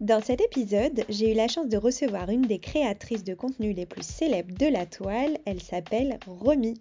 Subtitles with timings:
[0.00, 3.84] Dans cet épisode, j'ai eu la chance de recevoir une des créatrices de contenu les
[3.84, 5.36] plus célèbres de la toile.
[5.44, 6.80] Elle s'appelle Romy.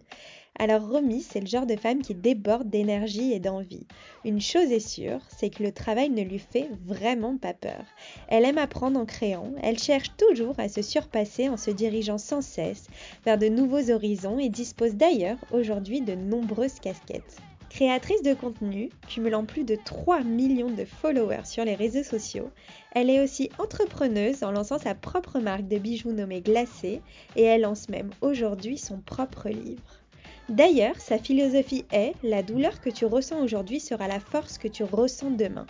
[0.58, 3.86] Alors Romy, c'est le genre de femme qui déborde d'énergie et d'envie.
[4.24, 7.84] Une chose est sûre, c'est que le travail ne lui fait vraiment pas peur.
[8.30, 12.42] Elle aime apprendre en créant, elle cherche toujours à se surpasser en se dirigeant sans
[12.42, 12.88] cesse
[13.26, 17.42] vers de nouveaux horizons et dispose d'ailleurs aujourd'hui de nombreuses casquettes.
[17.70, 22.50] Créatrice de contenu, cumulant plus de 3 millions de followers sur les réseaux sociaux,
[22.94, 27.02] elle est aussi entrepreneuse en lançant sa propre marque de bijoux nommée Glacé
[27.36, 30.02] et elle lance même aujourd'hui son propre livre.
[30.50, 34.84] D'ailleurs, sa philosophie est La douleur que tu ressens aujourd'hui sera la force que tu
[34.84, 35.68] ressens demain.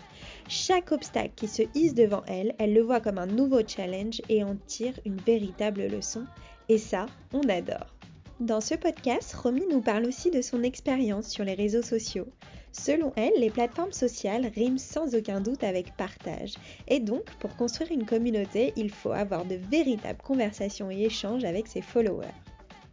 [0.47, 4.41] Chaque obstacle qui se hisse devant elle, elle le voit comme un nouveau challenge et
[4.41, 6.23] en tire une véritable leçon.
[6.69, 7.98] Et ça, on adore.
[8.40, 12.28] Dans ce podcast, Romy nous parle aussi de son expérience sur les réseaux sociaux.
[12.72, 16.54] Selon elle, les plateformes sociales riment sans aucun doute avec partage.
[16.88, 21.68] Et donc, pour construire une communauté, il faut avoir de véritables conversations et échanges avec
[21.68, 22.28] ses followers.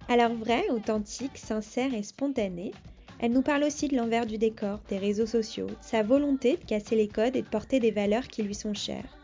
[0.09, 2.73] Alors vrai, authentique, sincère et spontané,
[3.21, 6.97] elle nous parle aussi de l'envers du décor, des réseaux sociaux, sa volonté de casser
[6.97, 9.17] les codes et de porter des valeurs qui lui sont chères.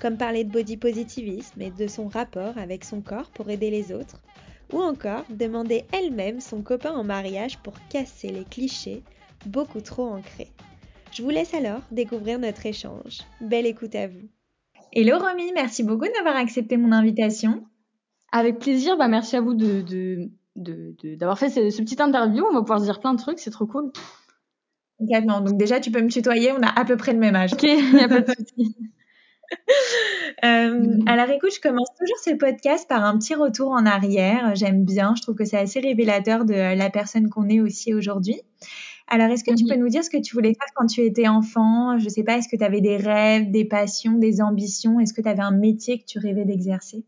[0.00, 3.92] Comme parler de body positivisme et de son rapport avec son corps pour aider les
[3.92, 4.20] autres,
[4.74, 9.02] ou encore demander elle-même son copain en mariage pour casser les clichés
[9.46, 10.50] beaucoup trop ancrés.
[11.12, 13.20] Je vous laisse alors découvrir notre échange.
[13.40, 14.28] Belle écoute à vous.
[14.92, 17.64] Hello Romy, merci beaucoup d'avoir accepté mon invitation.
[18.32, 22.44] Avec plaisir, bah merci à vous de, d'avoir fait ce, petit interview.
[22.50, 23.92] On va pouvoir se dire plein de trucs, c'est trop cool.
[24.98, 25.40] Complètement.
[25.40, 27.52] Donc déjà, tu peux me tutoyer, on a à peu près le même âge.
[27.52, 28.76] Ok, il n'y a pas de souci.
[30.44, 34.54] Euh, alors écoute, je commence toujours ce podcast par un petit retour en arrière.
[34.54, 38.40] J'aime bien, je trouve que c'est assez révélateur de la personne qu'on est aussi aujourd'hui.
[39.06, 41.28] Alors est-ce que tu peux nous dire ce que tu voulais faire quand tu étais
[41.28, 41.98] enfant?
[41.98, 44.98] Je sais pas, est-ce que tu avais des rêves, des passions, des ambitions?
[45.00, 47.04] Est-ce que tu avais un métier que tu rêvais d'exercer?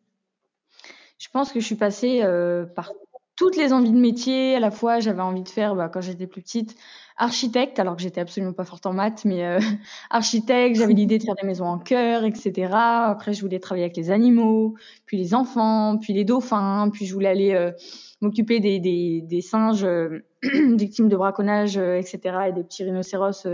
[1.18, 2.92] Je pense que je suis passée euh, par
[3.36, 4.56] toutes les envies de métier.
[4.56, 6.76] À la fois, j'avais envie de faire, bah, quand j'étais plus petite,
[7.18, 9.58] architecte, alors que j'étais absolument pas forte en maths, mais euh,
[10.10, 12.70] architecte, j'avais l'idée de faire des maisons en cœur, etc.
[12.72, 14.74] Après, je voulais travailler avec les animaux,
[15.06, 17.72] puis les enfants, puis les dauphins, puis je voulais aller euh,
[18.20, 22.20] m'occuper des, des, des, singes euh, victimes de braconnage, etc.
[22.48, 23.46] et des petits rhinocéros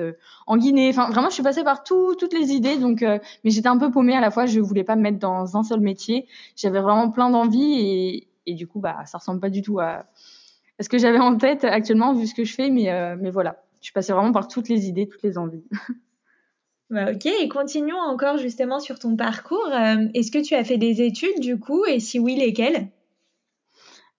[0.47, 0.89] en Guinée.
[0.91, 3.91] Enfin, vraiment, je suis passée par tout, toutes les idées, donc, mais j'étais un peu
[3.91, 4.47] paumée à la fois.
[4.47, 6.27] Je voulais pas me mettre dans un seul métier.
[6.57, 10.07] J'avais vraiment plein d'envies et, et du coup, bah, ça ressemble pas du tout à
[10.83, 13.63] ce que j'avais en tête actuellement vu ce que je fais, mais, euh, mais voilà,
[13.81, 15.65] je suis passée vraiment par toutes les idées, toutes les envies.
[16.91, 19.71] Bah, ok, et continuons encore justement sur ton parcours.
[19.73, 22.89] Euh, est-ce que tu as fait des études du coup, et si oui, lesquelles?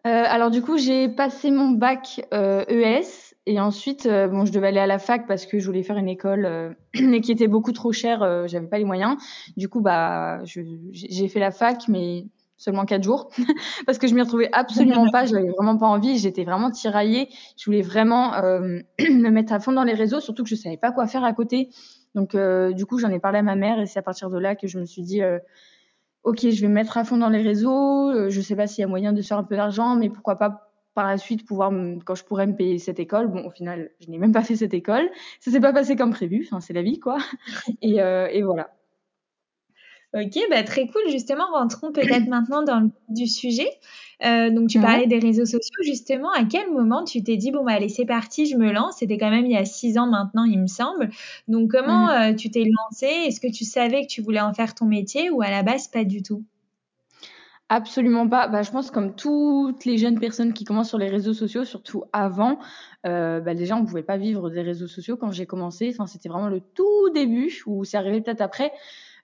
[0.08, 4.80] Euh, Alors du coup, j'ai passé mon bac ES et ensuite, bon, je devais aller
[4.80, 7.92] à la fac parce que je voulais faire une école, mais qui était beaucoup trop
[7.92, 9.18] chère, j'avais pas les moyens.
[9.56, 12.26] Du coup, bah, j'ai fait la fac, mais
[12.64, 13.30] seulement quatre jours
[13.86, 17.66] parce que je m'y retrouvais absolument pas j'avais vraiment pas envie j'étais vraiment tiraillée je
[17.66, 20.92] voulais vraiment euh, me mettre à fond dans les réseaux surtout que je savais pas
[20.92, 21.70] quoi faire à côté.
[22.16, 24.38] Donc euh, du coup j'en ai parlé à ma mère et c'est à partir de
[24.38, 25.40] là que je me suis dit euh,
[26.24, 28.86] ok je vais me mettre à fond dans les réseaux je sais pas s'il y
[28.86, 31.72] a moyen de faire un peu d'argent mais pourquoi pas par la suite pouvoir
[32.06, 33.28] quand je pourrais me payer cette école.
[33.28, 35.10] Bon au final je n'ai même pas fait cette école.
[35.42, 37.18] Ça s'est pas passé comme prévu enfin c'est la vie quoi.
[37.82, 38.70] Et, et voilà
[40.14, 41.02] Ok, bah très cool.
[41.10, 43.68] Justement, rentrons peut-être maintenant dans le du sujet.
[44.24, 45.84] Euh, donc, tu parlais des réseaux sociaux.
[45.84, 48.98] Justement, à quel moment tu t'es dit bon bah allez c'est parti, je me lance?
[49.00, 51.10] C'était quand même il y a six ans maintenant, il me semble.
[51.48, 52.34] Donc, comment mhm.
[52.34, 53.08] euh, tu t'es lancé?
[53.08, 55.88] Est-ce que tu savais que tu voulais en faire ton métier ou à la base
[55.88, 56.44] pas du tout?
[57.70, 58.48] Absolument pas.
[58.48, 62.04] Bah, je pense comme toutes les jeunes personnes qui commencent sur les réseaux sociaux, surtout
[62.14, 62.60] avant,
[63.08, 65.90] euh, bah, déjà on pouvait pas vivre des réseaux sociaux quand j'ai commencé.
[65.92, 68.72] Enfin, c'était vraiment le tout début ou c'est arrivé peut-être après.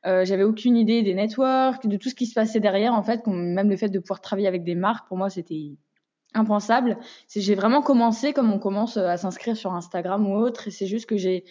[0.06, 2.94] Euh, j'avais aucune idée des networks, de tout ce qui se passait derrière.
[2.94, 5.76] En fait, même le fait de pouvoir travailler avec des marques, pour moi, c'était
[6.34, 6.98] impensable.
[7.36, 11.08] J'ai vraiment commencé comme on commence à s'inscrire sur Instagram ou autre, et c'est juste
[11.08, 11.44] que j'ai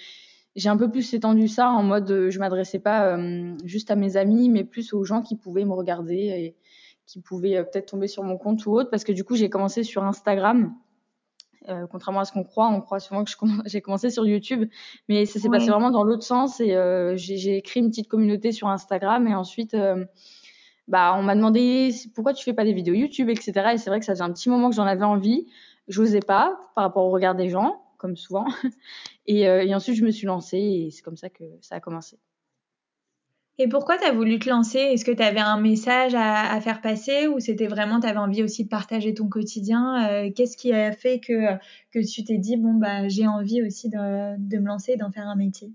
[0.57, 3.97] j'ai un peu plus étendu ça en mode euh, je m'adressais pas euh, juste à
[3.97, 6.57] mes amis, mais plus aux gens qui pouvaient me regarder et
[7.07, 9.85] qui pouvaient peut-être tomber sur mon compte ou autre, parce que du coup j'ai commencé
[9.85, 10.75] sur Instagram
[11.69, 13.31] Euh, contrairement à ce qu'on croit, on croit souvent que
[13.67, 14.71] j'ai commencé sur YouTube,
[15.09, 18.53] mais ça s'est passé vraiment dans l'autre sens et euh, j'ai créé une petite communauté
[18.53, 20.05] sur Instagram et ensuite, euh,
[20.87, 23.71] bah, on m'a demandé pourquoi tu fais pas des vidéos YouTube, etc.
[23.75, 25.47] Et c'est vrai que ça faisait un petit moment que j'en avais envie,
[25.89, 28.47] j'osais pas par rapport au regard des gens, comme souvent.
[29.31, 32.19] Et, et ensuite, je me suis lancée et c'est comme ça que ça a commencé.
[33.61, 34.79] Et pourquoi tu as voulu te lancer?
[34.79, 38.45] Est-ce que tu avais un message à, faire passer ou c'était vraiment, tu avais envie
[38.45, 40.09] aussi de partager ton quotidien?
[40.09, 41.59] Euh, Qu'est-ce qui a fait que,
[41.93, 45.27] tu t'es dit, bon, bah, j'ai envie aussi de, de me lancer et d'en faire
[45.27, 45.73] un métier?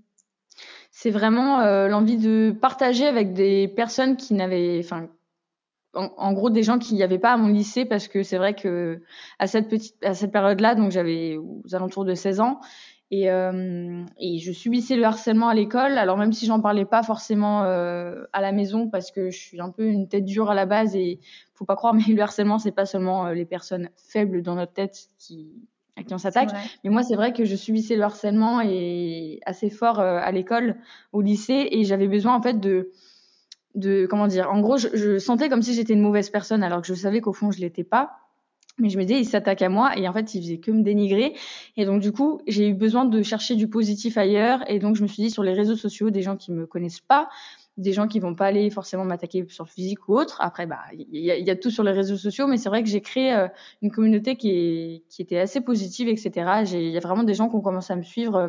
[0.90, 5.08] C'est vraiment euh, l'envie de partager avec des personnes qui n'avaient, enfin,
[5.92, 8.54] en, gros, des gens qui n'y avaient pas à mon lycée parce que c'est vrai
[8.54, 9.02] que
[9.38, 12.60] à cette petite, à cette période-là, donc j'avais aux alentours de 16 ans,
[13.10, 15.98] et, euh, et, je subissais le harcèlement à l'école.
[15.98, 19.60] Alors même si j'en parlais pas forcément euh, à la maison parce que je suis
[19.60, 21.20] un peu une tête dure à la base et
[21.54, 24.72] faut pas croire, mais le harcèlement c'est pas seulement euh, les personnes faibles dans notre
[24.72, 25.52] tête qui
[25.96, 26.50] à qui on s'attaque.
[26.82, 30.76] Mais moi c'est vrai que je subissais le harcèlement et assez fort euh, à l'école,
[31.12, 32.90] au lycée et j'avais besoin en fait de
[33.74, 34.50] de comment dire.
[34.50, 37.20] En gros, je, je sentais comme si j'étais une mauvaise personne alors que je savais
[37.20, 38.23] qu'au fond je l'étais pas.
[38.78, 40.82] Mais je me disais, il s'attaque à moi et en fait, il faisait que me
[40.82, 41.34] dénigrer.
[41.76, 44.68] Et donc, du coup, j'ai eu besoin de chercher du positif ailleurs.
[44.68, 47.00] Et donc, je me suis dit, sur les réseaux sociaux, des gens qui me connaissent
[47.00, 47.28] pas,
[47.76, 50.38] des gens qui vont pas aller forcément m'attaquer sur le physique ou autre.
[50.40, 53.00] Après, bah, il y a, tout sur les réseaux sociaux, mais c'est vrai que j'ai
[53.00, 53.46] créé euh,
[53.80, 56.64] une communauté qui était assez positive, etc.
[56.72, 58.48] Il y a vraiment des gens qui ont commencé à me suivre euh,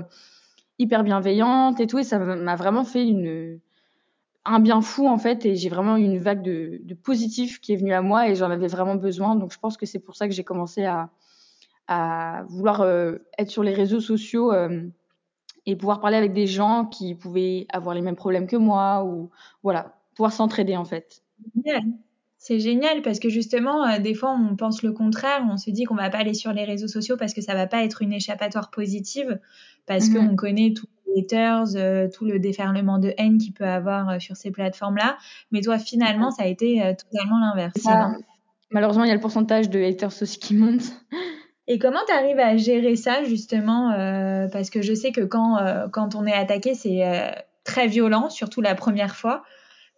[0.80, 2.00] hyper bienveillantes et tout.
[2.00, 3.60] Et ça m'a vraiment fait une,
[4.46, 7.74] un bien fou en fait et j'ai vraiment eu une vague de, de positif qui
[7.74, 10.16] est venue à moi et j'en avais vraiment besoin donc je pense que c'est pour
[10.16, 11.10] ça que j'ai commencé à,
[11.88, 14.84] à vouloir euh, être sur les réseaux sociaux euh,
[15.66, 19.32] et pouvoir parler avec des gens qui pouvaient avoir les mêmes problèmes que moi ou
[19.64, 21.24] voilà pouvoir s'entraider en fait.
[22.38, 25.44] C'est génial parce que justement, euh, des fois, on pense le contraire.
[25.50, 27.66] On se dit qu'on va pas aller sur les réseaux sociaux parce que ça va
[27.66, 29.40] pas être une échappatoire positive,
[29.88, 34.10] parce mmh qu'on connaît les haters, euh, tout le déferlement de haine qu'il peut avoir
[34.10, 35.18] euh, sur ces plateformes-là.
[35.52, 37.76] Mais toi, finalement, ça a été totalement l'inverse.
[38.72, 40.82] Malheureusement, il y a le pourcentage de haters aussi qui monte.
[41.68, 43.90] Et comment tu arrives à gérer ça justement
[44.52, 45.58] Parce que je sais que quand,
[45.92, 47.02] quand on est attaqué, c'est
[47.66, 49.44] très violent, surtout la première fois.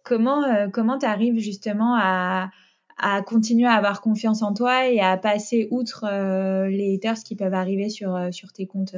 [0.02, 2.50] Comment euh, comment tu arrives justement à,
[2.98, 7.36] à continuer à avoir confiance en toi et à passer outre euh, les haters qui
[7.36, 8.96] peuvent arriver sur, euh, sur tes comptes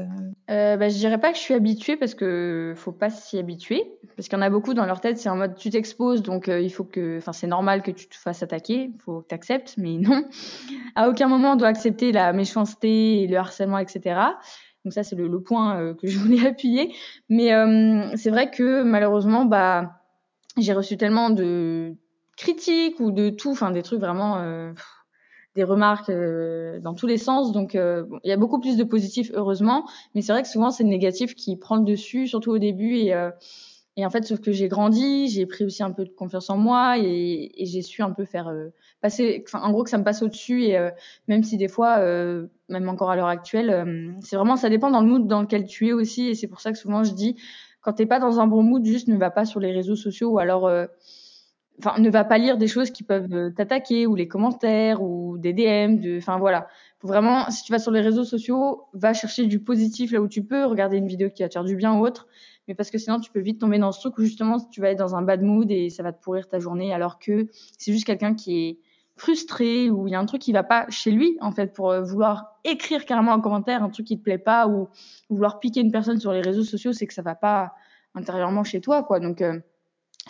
[0.51, 3.85] euh, bah, Je dirais pas que je suis habituée parce que faut pas s'y habituer.
[4.17, 6.49] Parce qu'il y en a beaucoup dans leur tête, c'est en mode tu t'exposes, donc
[6.49, 9.75] il faut que, enfin c'est normal que tu te fasses attaquer, faut que tu acceptes,
[9.79, 10.25] mais non.
[10.95, 14.21] À aucun moment on doit accepter la méchanceté et le harcèlement, etc.
[14.85, 16.95] Donc ça c'est le, le, point que je voulais appuyer.
[17.31, 17.51] Mais
[18.17, 20.01] c'est vrai que malheureusement, bah
[20.59, 21.97] j'ai reçu tellement de
[22.41, 24.73] critiques ou de tout, enfin des trucs vraiment, euh,
[25.55, 27.53] des remarques euh, dans tous les sens.
[27.53, 30.71] Donc euh, il y a beaucoup plus de positifs heureusement, mais c'est vrai que souvent
[30.71, 32.97] c'est le négatif qui prend le dessus, surtout au début.
[32.97, 33.15] Et,
[33.97, 36.57] et en fait, sauf que j'ai grandi, j'ai pris aussi un peu de confiance en
[36.57, 38.51] moi et, et j'ai su un peu faire
[39.03, 40.65] passer, enfin en gros que ça me passe au-dessus.
[40.65, 40.79] Et
[41.29, 41.99] même si des fois,
[42.69, 45.89] même encore à l'heure actuelle, c'est vraiment ça dépend dans le mood dans lequel tu
[45.89, 46.29] es aussi.
[46.29, 47.37] Et c'est pour ça que souvent je dis
[47.81, 50.31] quand t'es pas dans un bon mood, juste ne va pas sur les réseaux sociaux
[50.31, 50.87] ou alors, euh,
[51.85, 55.39] enfin, ne va pas lire des choses qui peuvent euh, t'attaquer ou les commentaires ou
[55.39, 55.99] des DM.
[55.99, 56.69] De, enfin voilà,
[57.01, 60.29] faut vraiment, si tu vas sur les réseaux sociaux, va chercher du positif là où
[60.29, 62.29] tu peux, regarder une vidéo qui va te faire du bien ou autre.
[62.69, 64.91] Mais parce que sinon, tu peux vite tomber dans ce truc où justement, tu vas
[64.91, 67.93] être dans un bad mood et ça va te pourrir ta journée, alors que c'est
[67.93, 68.79] juste quelqu'un qui est
[69.21, 71.91] frustré ou il y a un truc qui va pas chez lui en fait pour
[71.91, 74.89] euh, vouloir écrire carrément en commentaire un truc qui te plaît pas ou,
[75.29, 77.75] vouloir piquer une personne sur les réseaux sociaux c'est que ça va pas
[78.15, 79.61] intérieurement chez toi quoi donc euh,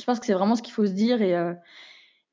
[0.00, 1.52] je pense que c'est vraiment ce qu'il faut se dire et, euh,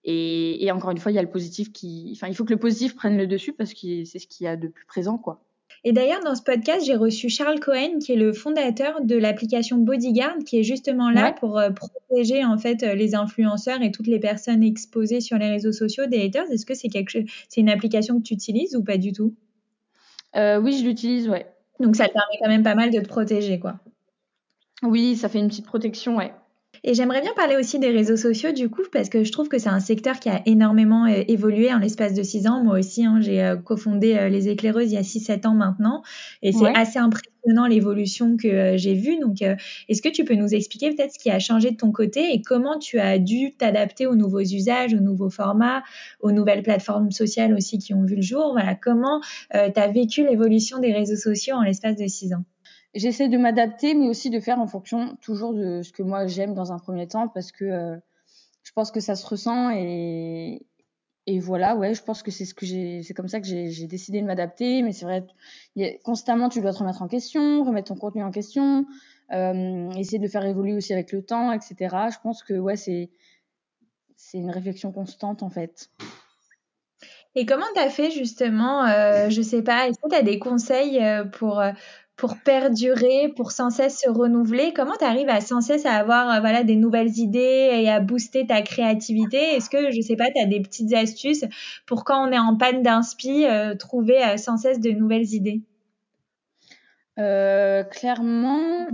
[0.03, 2.53] et, et encore une fois il y a le positif qui enfin il faut que
[2.53, 5.17] le positif prenne le dessus parce que c'est ce qu'il y a de plus présent
[5.17, 5.43] quoi
[5.83, 9.77] et d'ailleurs, dans ce podcast, j'ai reçu Charles Cohen, qui est le fondateur de l'application
[9.77, 14.07] Bodyguard, qui est justement là pour euh, protéger en fait euh, les influenceurs et toutes
[14.07, 16.49] les personnes exposées sur les réseaux sociaux des haters.
[16.51, 19.35] Est-ce que c'est quelque c'est une application que tu utilises ou pas du tout?
[20.35, 21.47] Euh, Oui, je l'utilise, ouais.
[21.79, 23.79] Donc ça te permet quand même pas mal de te protéger, quoi.
[24.83, 26.33] Oui, ça fait une petite protection, ouais.
[26.83, 29.57] Et j'aimerais bien parler aussi des réseaux sociaux du coup parce que je trouve que
[29.57, 32.63] c'est un secteur qui a énormément euh, évolué en l'espace de six ans.
[32.63, 36.03] Moi aussi, hein, j'ai euh, cofondé euh, les éclaireuses il y a 6-7 ans maintenant
[36.41, 39.19] et c'est assez impressionnant l'évolution que j'ai vue.
[39.19, 42.33] Donc, est-ce que tu peux nous expliquer peut-être ce qui a changé de ton côté
[42.33, 45.83] et comment tu as dû t'adapter aux nouveaux usages, aux nouveaux formats,
[46.19, 48.51] aux nouvelles plateformes sociales aussi qui ont vu le jour?
[48.51, 52.43] Voilà, comment tu as vécu l'évolution des réseaux sociaux en l'espace de six ans?
[52.93, 56.53] J'essaie de m'adapter, mais aussi de faire en fonction toujours de ce que moi j'aime
[56.53, 57.97] dans un premier temps, parce que euh,
[58.63, 60.65] je pense que ça se ressent et,
[61.29, 63.87] et voilà, ouais, je pense que c'est ce que j'ai, c'est comme ça que j'ai
[63.87, 64.81] décidé de m'adapter.
[64.81, 65.27] Mais c'est vrai,
[66.03, 68.85] constamment, tu dois te remettre en question, remettre ton contenu en question,
[69.33, 71.75] euh, essayer de faire évoluer aussi avec le temps, etc.
[72.13, 73.09] Je pense que ouais, c'est
[74.15, 75.91] c'est une réflexion constante en fait.
[77.35, 80.39] Et comment tu as fait justement, euh, je sais pas, est-ce que tu as des
[80.39, 81.61] conseils euh, pour,
[82.17, 84.73] pour perdurer, pour sans cesse se renouveler.
[84.73, 87.99] Comment tu arrives à sans cesse à avoir euh, voilà, des nouvelles idées et à
[87.99, 89.37] booster ta créativité?
[89.37, 91.45] Est-ce que, je sais pas, tu as des petites astuces
[91.85, 93.45] pour quand on est en panne d'inspi,
[93.79, 95.61] trouver sans cesse de nouvelles idées?
[97.15, 98.87] Clairement,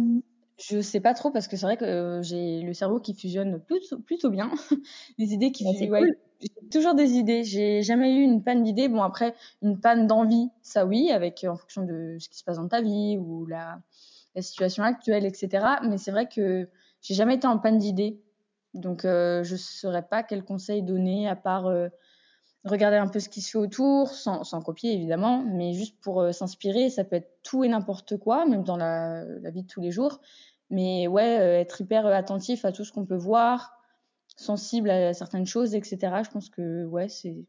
[0.60, 4.00] je sais pas trop parce que c'est vrai que j'ai le cerveau qui fusionne plutôt,
[4.00, 4.51] plutôt bien.
[5.18, 6.10] les idées qui bah, ouais,
[6.44, 7.44] j'ai toujours des idées.
[7.44, 8.90] J'ai jamais eu une panne d'idées.
[8.90, 12.58] Bon, après, une panne d'envie, ça oui, avec en fonction de ce qui se passe
[12.58, 13.80] dans ta vie ou la,
[14.40, 15.66] situation actuelle, etc.
[15.84, 16.68] Mais c'est vrai que
[17.02, 18.20] j'ai jamais été en panne d'idées.
[18.74, 21.90] Donc, euh, je saurais pas quel conseil donner à part euh,
[22.66, 26.32] regarder un peu ce qui se fait autour, sans, copier évidemment, mais juste pour euh,
[26.32, 26.90] s'inspirer.
[26.90, 30.22] Ça peut être tout et n'importe quoi, même dans la, vie de tous les jours.
[30.70, 33.74] Mais ouais, euh, être hyper attentif à tout ce qu'on peut voir,
[34.36, 35.98] sensible à certaines choses, etc.
[36.24, 37.46] Je pense que ouais, c'est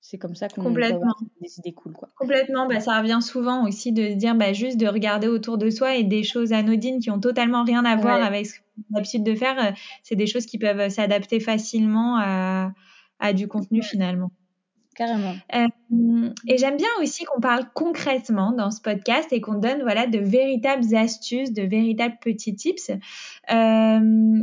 [0.00, 2.08] c'est comme ça qu'on peut avoir des idées cool quoi.
[2.16, 5.96] Complètement, bah, ça revient souvent aussi de dire bah, juste de regarder autour de soi
[5.96, 9.24] et des choses anodines qui ont totalement rien à voir avec ce qu'on a l'habitude
[9.24, 9.72] de faire, euh,
[10.04, 12.72] c'est des choses qui peuvent s'adapter facilement à,
[13.18, 14.30] à du contenu finalement.
[14.96, 15.34] Carrément.
[15.54, 20.06] Euh, et j'aime bien aussi qu'on parle concrètement dans ce podcast et qu'on donne voilà
[20.06, 22.90] de véritables astuces, de véritables petits tips.
[23.52, 24.40] Euh,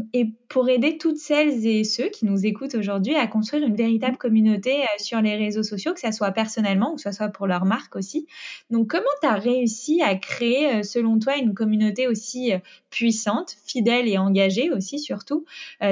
[0.54, 4.84] pour aider toutes celles et ceux qui nous écoutent aujourd'hui à construire une véritable communauté
[4.84, 7.66] euh, sur les réseaux sociaux, que ce soit personnellement ou que ce soit pour leur
[7.66, 8.28] marque aussi.
[8.70, 12.52] Donc, comment tu as réussi à créer, euh, selon toi, une communauté aussi
[12.92, 15.46] puissante, fidèle et engagée aussi, surtout?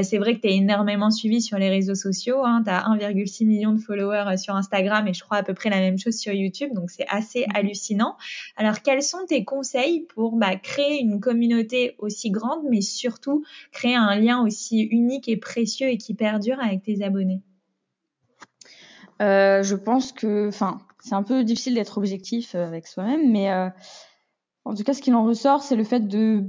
[0.03, 2.45] C'est vrai que tu es énormément suivi sur les réseaux sociaux.
[2.45, 5.71] Hein, tu as 1,6 million de followers sur Instagram et je crois à peu près
[5.71, 6.69] la même chose sur YouTube.
[6.75, 7.55] Donc, c'est assez mmh.
[7.55, 8.17] hallucinant.
[8.55, 13.95] Alors, quels sont tes conseils pour bah, créer une communauté aussi grande, mais surtout créer
[13.95, 17.41] un lien aussi unique et précieux et qui perdure avec tes abonnés
[19.21, 23.51] euh, Je pense que, enfin, c'est un peu difficile d'être objectif euh, avec soi-même, mais
[23.51, 23.69] euh,
[24.65, 26.43] en tout cas, ce qu'il en ressort, c'est le fait de,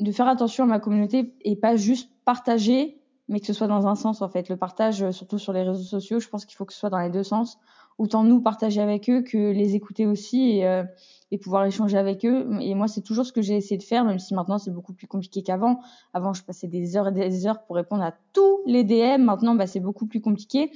[0.00, 3.86] de faire attention à ma communauté et pas juste partager, mais que ce soit dans
[3.86, 4.48] un sens en fait.
[4.48, 7.00] Le partage, surtout sur les réseaux sociaux, je pense qu'il faut que ce soit dans
[7.00, 7.58] les deux sens.
[7.98, 10.82] Autant nous partager avec eux que les écouter aussi et,
[11.30, 12.48] et pouvoir échanger avec eux.
[12.60, 14.92] Et moi, c'est toujours ce que j'ai essayé de faire, même si maintenant c'est beaucoup
[14.92, 15.80] plus compliqué qu'avant.
[16.14, 19.22] Avant, je passais des heures et des heures pour répondre à tous les DM.
[19.22, 20.70] Maintenant, bah, c'est beaucoup plus compliqué.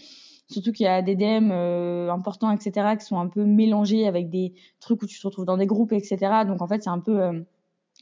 [0.49, 4.29] Surtout qu'il y a des DM euh, importants, etc., qui sont un peu mélangés avec
[4.29, 6.19] des trucs où tu te retrouves dans des groupes, etc.
[6.47, 7.41] Donc en fait, c'est un peu euh,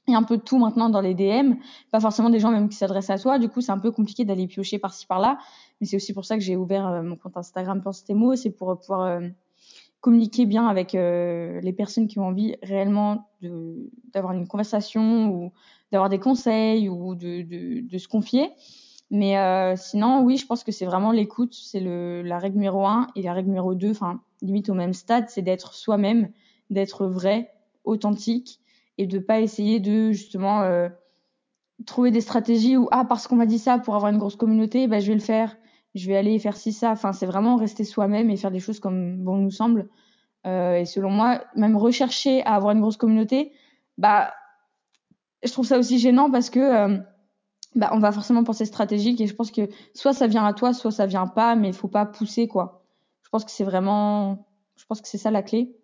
[0.09, 1.55] il y a un peu de tout maintenant dans les DM,
[1.91, 3.39] pas forcément des gens même qui s'adressent à toi.
[3.39, 5.39] Du coup, c'est un peu compliqué d'aller piocher par-ci par-là.
[5.81, 8.35] Mais c'est aussi pour ça que j'ai ouvert euh, mon compte Instagram Pense tes mots,
[8.35, 9.29] c'est pour pouvoir euh,
[10.01, 13.29] communiquer bien avec euh, les personnes qui ont envie réellement
[14.13, 15.53] d'avoir une conversation ou
[15.93, 18.51] d'avoir des conseils ou de, se confier.
[19.11, 23.09] Mais euh, sinon, oui, je pense que c'est vraiment l'écoute, c'est la règle numéro un
[23.17, 26.31] et la règle numéro deux, enfin limite au même stade, c'est d'être soi-même,
[26.71, 27.53] d'être vrai,
[27.85, 28.60] authentique
[29.01, 30.89] et de pas essayer de justement euh,
[31.87, 34.87] trouver des stratégies où ah parce qu'on m'a dit ça pour avoir une grosse communauté,
[34.87, 35.57] bah je vais le faire
[35.95, 36.91] je vais aller faire ci ça.
[36.91, 39.89] Enfin, c'est vraiment rester soi-même et faire des choses comme bon nous semble.
[40.47, 43.53] Euh, et selon moi, même rechercher à avoir une grosse communauté,
[43.99, 44.33] bah,
[45.43, 46.99] je trouve ça aussi gênant parce que euh,
[47.75, 50.73] bah, on va forcément penser stratégique et je pense que soit ça vient à toi,
[50.73, 52.85] soit ça vient pas, mais il faut pas pousser quoi.
[53.23, 55.77] Je pense que c'est vraiment, je pense que c'est ça la clé,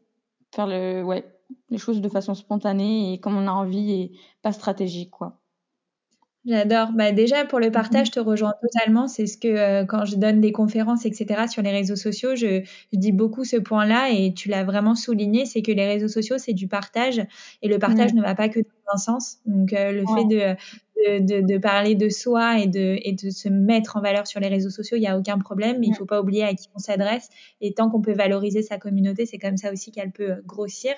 [0.55, 1.25] faire le, ouais,
[1.71, 4.13] les choses de façon spontanée et comme on a envie et
[4.43, 5.41] pas stratégique quoi.
[6.47, 6.93] J'adore.
[6.93, 9.09] Bah déjà pour le partage, je te rejoins totalement.
[9.09, 11.49] C'est ce que euh, quand je donne des conférences, etc.
[11.49, 12.63] sur les réseaux sociaux, je,
[12.93, 16.39] je dis beaucoup ce point-là et tu l'as vraiment souligné, c'est que les réseaux sociaux
[16.39, 17.21] c'est du partage
[17.63, 19.39] et le partage ne va pas que dans un sens.
[19.45, 20.57] Donc euh, le fait de
[20.97, 24.49] de, de, parler de soi et de, et de se mettre en valeur sur les
[24.49, 26.69] réseaux sociaux, il n'y a aucun problème, mais il ne faut pas oublier à qui
[26.75, 27.29] on s'adresse.
[27.61, 30.93] Et tant qu'on peut valoriser sa communauté, c'est comme ça aussi qu'elle peut euh, grossir.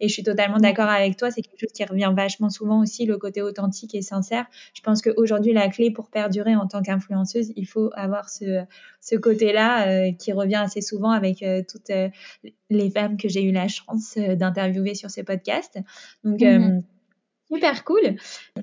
[0.00, 3.06] Et je suis totalement d'accord avec toi, c'est quelque chose qui revient vachement souvent aussi,
[3.06, 4.46] le côté authentique et sincère.
[4.74, 8.64] Je pense qu'aujourd'hui, la clé pour perdurer en tant qu'influenceuse, il faut avoir ce,
[9.00, 11.92] ce côté-là euh, qui revient assez souvent avec euh, toutes
[12.70, 15.78] les femmes que j'ai eu la chance d'interviewer sur ces podcasts.
[16.24, 16.80] Donc, mmh
[17.52, 18.16] Super cool.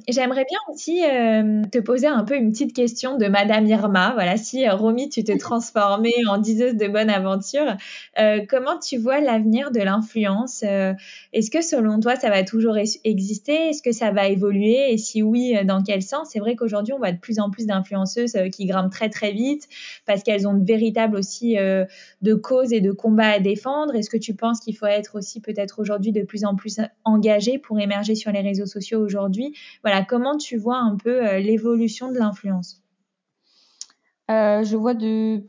[0.10, 4.14] J'aimerais bien aussi euh, te poser un peu une petite question de Madame Irma.
[4.16, 7.78] Voilà, si euh, Romy, tu te transformais en diseuse de bonne aventure,
[8.18, 13.70] euh, comment tu vois l'avenir de l'influence Est-ce que selon toi, ça va toujours exister?
[13.70, 14.92] Est-ce que ça va évoluer?
[14.92, 16.30] Et si oui, dans quel sens?
[16.32, 19.70] C'est vrai qu'aujourd'hui, on voit de plus en plus d'influenceuses qui grimpent très très vite
[20.08, 23.96] parce qu'elles ont de véritables aussi de causes et de combats à défendre.
[23.96, 27.60] Est-ce que tu penses qu'il faut être aussi peut-être aujourd'hui de plus en plus engagé
[27.60, 29.56] pour émerger sur les réseaux sociaux aujourd'hui.
[29.84, 32.82] Voilà, comment tu vois un peu euh, l'évolution de l'influence?
[34.30, 35.44] Euh, Je vois de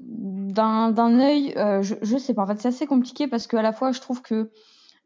[0.00, 2.42] d'un œil, euh, je, sais pas.
[2.42, 4.50] En fait, c'est assez compliqué parce qu'à la fois, je trouve que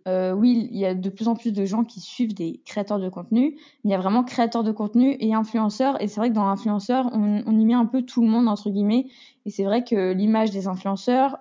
[0.07, 3.09] oui, il y a de plus en plus de gens qui suivent des créateurs de
[3.11, 3.59] contenu.
[3.85, 6.01] Il y a vraiment créateurs de contenu et influenceurs.
[6.01, 8.49] Et c'est vrai que dans l'influenceur, on, on, y met un peu tout le monde,
[8.49, 9.09] entre guillemets.
[9.45, 11.39] Et c'est vrai que l'image des influenceurs,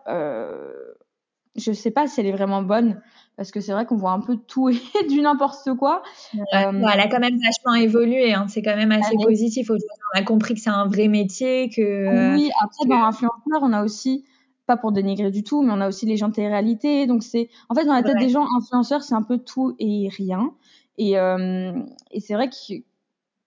[1.56, 3.02] je sais pas si elle est vraiment bonne
[3.38, 4.78] parce que c'est vrai qu'on voit un peu tout et
[5.10, 6.04] du n'importe quoi.
[6.36, 8.48] Euh, elle a quand même vachement évolué, hein.
[8.48, 9.70] c'est quand même assez positif.
[9.70, 12.36] On a compris que c'est un vrai métier, que.
[12.36, 14.26] Oui, après dans l'influenceur, on a aussi
[14.66, 17.08] pas pour dénigrer du tout, mais on a aussi les gens de réalité.
[17.08, 20.10] Donc c'est, en fait, dans la tête des gens, influenceurs, c'est un peu tout et
[20.10, 20.52] rien.
[20.98, 21.74] Et, euh,
[22.12, 22.56] et c'est vrai que,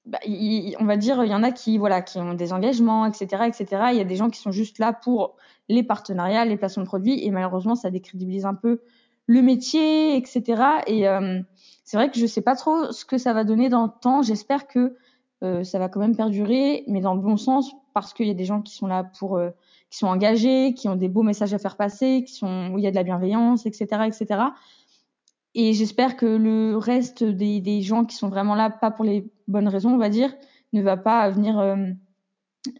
[0.08, 3.44] bah, on va dire, il y en a qui, voilà, qui ont des engagements, etc.,
[3.46, 3.66] etc.
[3.92, 5.36] Il y a des gens qui sont juste là pour
[5.68, 8.80] les partenariats, les placements de produits, et malheureusement, ça décrédibilise un peu
[9.26, 10.62] le métier, etc.
[10.86, 11.40] Et euh,
[11.84, 14.22] c'est vrai que je sais pas trop ce que ça va donner dans le temps.
[14.22, 14.96] J'espère que
[15.44, 18.34] euh, ça va quand même perdurer, mais dans le bon sens, parce qu'il y a
[18.34, 19.50] des gens qui sont là pour, euh,
[19.90, 22.84] qui sont engagés, qui ont des beaux messages à faire passer, qui sont où il
[22.84, 24.40] y a de la bienveillance, etc., etc.
[25.54, 29.30] Et j'espère que le reste des, des, gens qui sont vraiment là, pas pour les
[29.48, 30.32] bonnes raisons, on va dire,
[30.72, 31.76] ne va pas venir euh,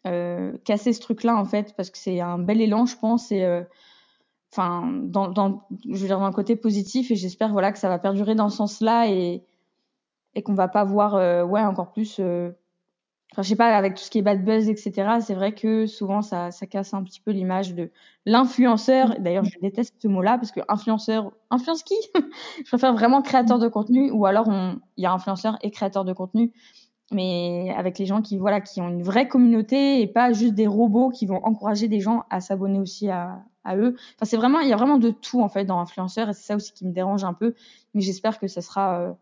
[0.07, 3.45] euh casser ce truc-là en fait, parce que c'est un bel élan, je pense, et
[4.53, 8.35] enfin dans, je veux dire le côté positif et j'espère voilà que ça va perdurer
[8.35, 9.43] dans ce sens-là et
[10.35, 12.51] et qu'on va pas voir euh, ouais encore plus euh,
[13.33, 15.87] enfin je sais pas avec tout ce qui est bad buzz etc c'est vrai que
[15.87, 17.91] souvent ça ça casse un petit peu l'image de
[18.27, 21.97] l'influenceur d'ailleurs je déteste ce mot-là parce que influenceur influence qui?
[22.59, 24.49] Je préfère vraiment créateur de contenu ou alors
[24.97, 26.53] il y a influenceur et créateur de contenu
[27.11, 30.67] mais avec les gens qui voilà qui ont une vraie communauté et pas juste des
[30.67, 33.95] robots qui vont encourager des gens à s'abonner aussi à, à eux.
[34.17, 36.47] Enfin, c'est vraiment il y a vraiment de tout en fait dans influenceur et c'est
[36.47, 37.55] ça aussi qui me dérange un peu.
[37.95, 39.13] Mais j'espère que ça sera euh,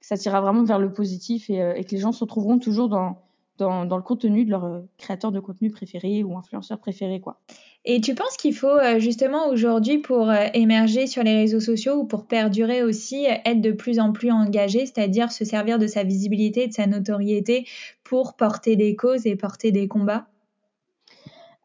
[0.00, 2.88] ça tirera vraiment vers le positif et, euh, et, que les gens se retrouveront toujours
[2.88, 3.18] dans
[3.58, 7.40] dans, dans le contenu de leur euh, créateur de contenu préféré ou influenceur préféré quoi.
[7.84, 11.96] Et tu penses qu'il faut euh, justement aujourd'hui pour euh, émerger sur les réseaux sociaux
[11.96, 16.02] ou pour perdurer aussi être de plus en plus engagé, c'est-à-dire se servir de sa
[16.02, 17.66] visibilité, de sa notoriété
[18.02, 20.26] pour porter des causes et porter des combats?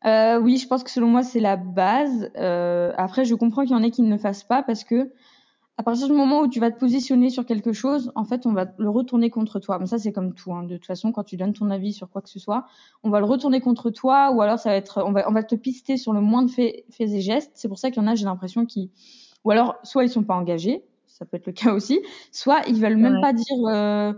[0.06, 2.32] Euh, Oui, je pense que selon moi c'est la base.
[2.38, 5.12] Euh, après, je comprends qu'il y en ait qui ne le fassent pas parce que
[5.80, 8.52] à partir du moment où tu vas te positionner sur quelque chose, en fait, on
[8.52, 9.80] va le retourner contre toi.
[9.80, 10.54] Mais ça, c'est comme tout.
[10.54, 10.63] Hein.
[10.63, 12.65] De toute façon, quand tu donnes ton avis sur quoi que ce soit,
[13.02, 15.42] on va le retourner contre toi, ou alors ça va être, on va, on va
[15.42, 17.52] te pister sur le moins de faits, faits et gestes.
[17.54, 18.92] C'est pour ça qu'il y en a, j'ai l'impression qui,
[19.46, 22.02] ou alors, soit ils sont pas engagés, ça peut être le cas aussi,
[22.34, 24.12] soit ils veulent même pas dire euh,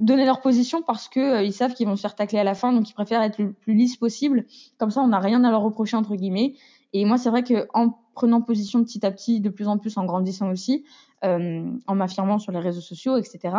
[0.00, 2.56] donner leur position parce que euh, ils savent qu'ils vont se faire tacler à la
[2.56, 4.44] fin, donc ils préfèrent être le plus lisse possible.
[4.76, 6.54] Comme ça, on n'a rien à leur reprocher entre guillemets.
[6.92, 9.96] Et moi, c'est vrai que en prenant position petit à petit, de plus en plus
[9.96, 10.84] en grandissant aussi,
[11.24, 13.54] euh, en m'affirmant sur les réseaux sociaux, etc.,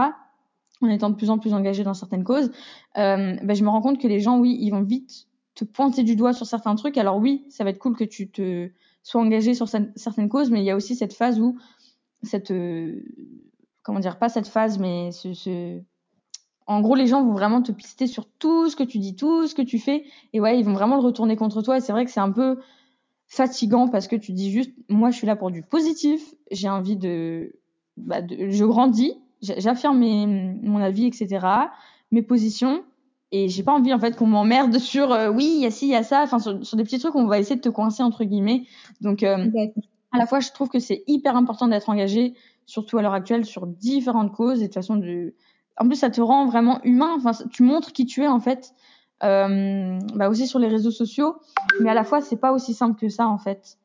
[0.83, 2.51] en étant de plus en plus engagée dans certaines causes,
[2.97, 6.03] euh, ben, je me rends compte que les gens, oui, ils vont vite te pointer
[6.03, 6.99] du doigt sur certains trucs.
[6.99, 8.69] Alors oui, ça va être cool que tu te
[9.01, 11.57] sois engagé sur certaines causes, mais il y a aussi cette phase où
[12.21, 13.01] cette euh,
[13.81, 15.81] comment dire pas cette phase, mais ce, ce
[16.67, 19.47] en gros, les gens vont vraiment te pister sur tout ce que tu dis, tout
[19.47, 21.77] ce que tu fais, et ouais, ils vont vraiment le retourner contre toi.
[21.77, 22.59] Et c'est vrai que c'est un peu
[23.31, 26.97] fatigant parce que tu dis juste, moi, je suis là pour du positif, j'ai envie
[26.97, 27.53] de,
[27.95, 31.47] bah, de je grandis, j'affirme mon avis, etc.,
[32.11, 32.83] mes positions,
[33.31, 35.87] et j'ai pas envie en fait qu'on m'emmerde sur, euh, oui, il y a ci,
[35.87, 37.69] il y a ça, enfin sur, sur, des petits trucs, on va essayer de te
[37.69, 38.65] coincer entre guillemets.
[38.99, 39.47] Donc, euh,
[40.11, 42.33] à la fois, je trouve que c'est hyper important d'être engagé,
[42.65, 45.33] surtout à l'heure actuelle, sur différentes causes et de façon de
[45.77, 47.15] en plus, ça te rend vraiment humain.
[47.15, 48.73] Enfin, tu montres qui tu es en fait
[49.21, 51.35] bah aussi sur les réseaux sociaux,
[51.79, 53.77] mais à la fois c'est pas aussi simple que ça en fait.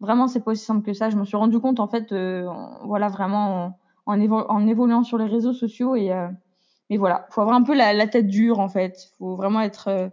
[0.00, 1.08] Vraiment, c'est pas aussi simple que ça.
[1.08, 2.48] Je me suis rendu compte en fait, euh,
[2.84, 6.28] voilà vraiment en, évoluant sur les réseaux sociaux et euh,
[6.90, 9.12] mais voilà, faut avoir un peu la, tête dure en fait.
[9.18, 10.08] Faut vraiment être euh,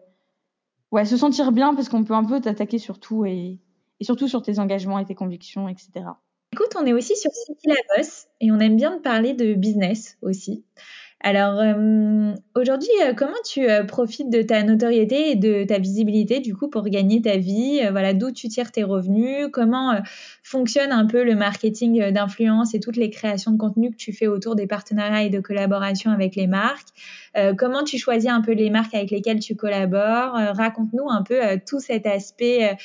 [0.92, 3.60] ouais, se sentir bien parce qu'on peut un peu t'attaquer sur tout et,
[4.00, 6.06] et surtout sur tes engagements et tes convictions, etc.
[6.54, 9.54] Écoute, on est aussi sur C'est la bosse et on aime bien te parler de
[9.54, 10.64] business aussi.
[11.24, 16.40] Alors euh, aujourd'hui, euh, comment tu euh, profites de ta notoriété et de ta visibilité
[16.40, 17.80] du coup pour gagner ta vie?
[17.92, 19.48] Voilà, d'où tu tires tes revenus?
[19.54, 20.02] Comment
[20.42, 24.26] fonctionne un peu le marketing d'influence et toutes les créations de contenu que tu fais
[24.26, 26.90] autour des partenariats et de collaborations avec les marques?
[27.58, 30.34] Comment tu choisis un peu les marques avec lesquelles tu collabores?
[30.34, 32.78] Raconte-nous un peu tout cet aspect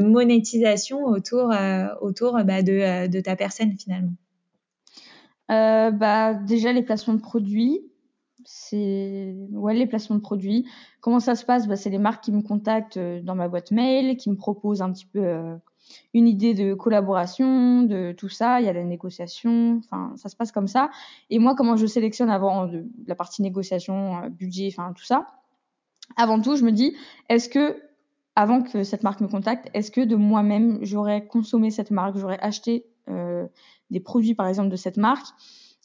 [0.00, 1.52] monétisation autour
[2.00, 4.12] autour bah, de, de ta personne finalement.
[5.50, 7.80] Euh, bah, déjà les placements de produits,
[8.44, 10.66] c'est ouais les placements de produits.
[11.00, 11.66] Comment ça se passe?
[11.66, 14.82] Bah, c'est les marques qui me contactent euh, dans ma boîte mail, qui me proposent
[14.82, 15.56] un petit peu euh,
[16.12, 18.60] une idée de collaboration, de tout ça.
[18.60, 20.90] Il y a la négociation, enfin ça se passe comme ça.
[21.30, 22.70] Et moi comment je sélectionne avant
[23.06, 25.26] la partie négociation, budget, enfin tout ça.
[26.16, 26.94] Avant tout je me dis
[27.28, 27.76] est-ce que
[28.36, 32.38] avant que cette marque me contacte, est-ce que de moi-même j'aurais consommé cette marque, j'aurais
[32.40, 32.86] acheté
[33.90, 35.26] des produits par exemple de cette marque.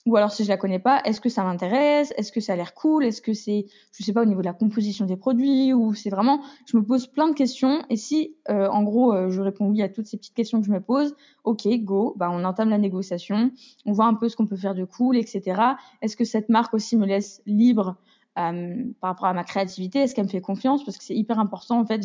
[0.05, 2.13] Ou alors si je la connais pas, est-ce que ça m'intéresse?
[2.17, 3.05] Est-ce que ça a l'air cool?
[3.05, 5.71] Est-ce que c'est, je sais pas, au niveau de la composition des produits?
[5.71, 7.85] Ou c'est vraiment, je me pose plein de questions.
[7.89, 10.67] Et si, euh, en gros, euh, je réponds oui à toutes ces petites questions que
[10.67, 13.51] je me pose, ok, go, bah on entame la négociation,
[13.85, 15.61] on voit un peu ce qu'on peut faire de cool, etc.
[16.01, 17.95] Est-ce que cette marque aussi me laisse libre
[18.37, 19.99] euh, par rapport à ma créativité?
[19.99, 20.83] Est-ce qu'elle me fait confiance?
[20.83, 22.03] Parce que c'est hyper important, en fait,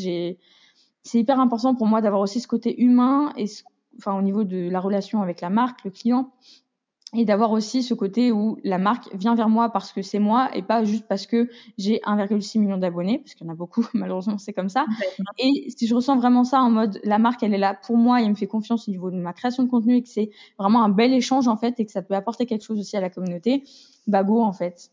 [1.02, 3.64] c'est hyper important pour moi d'avoir aussi ce côté humain et ce
[3.98, 6.30] enfin au niveau de la relation avec la marque, le client,
[7.14, 10.50] et d'avoir aussi ce côté où la marque vient vers moi parce que c'est moi
[10.54, 13.86] et pas juste parce que j'ai 1,6 million d'abonnés, parce qu'il y en a beaucoup,
[13.94, 14.84] malheureusement c'est comme ça.
[15.38, 18.20] Et si je ressens vraiment ça en mode la marque elle est là pour moi
[18.20, 20.30] et elle me fait confiance au niveau de ma création de contenu et que c'est
[20.58, 23.00] vraiment un bel échange en fait et que ça peut apporter quelque chose aussi à
[23.00, 23.64] la communauté,
[24.06, 24.90] bah go en fait.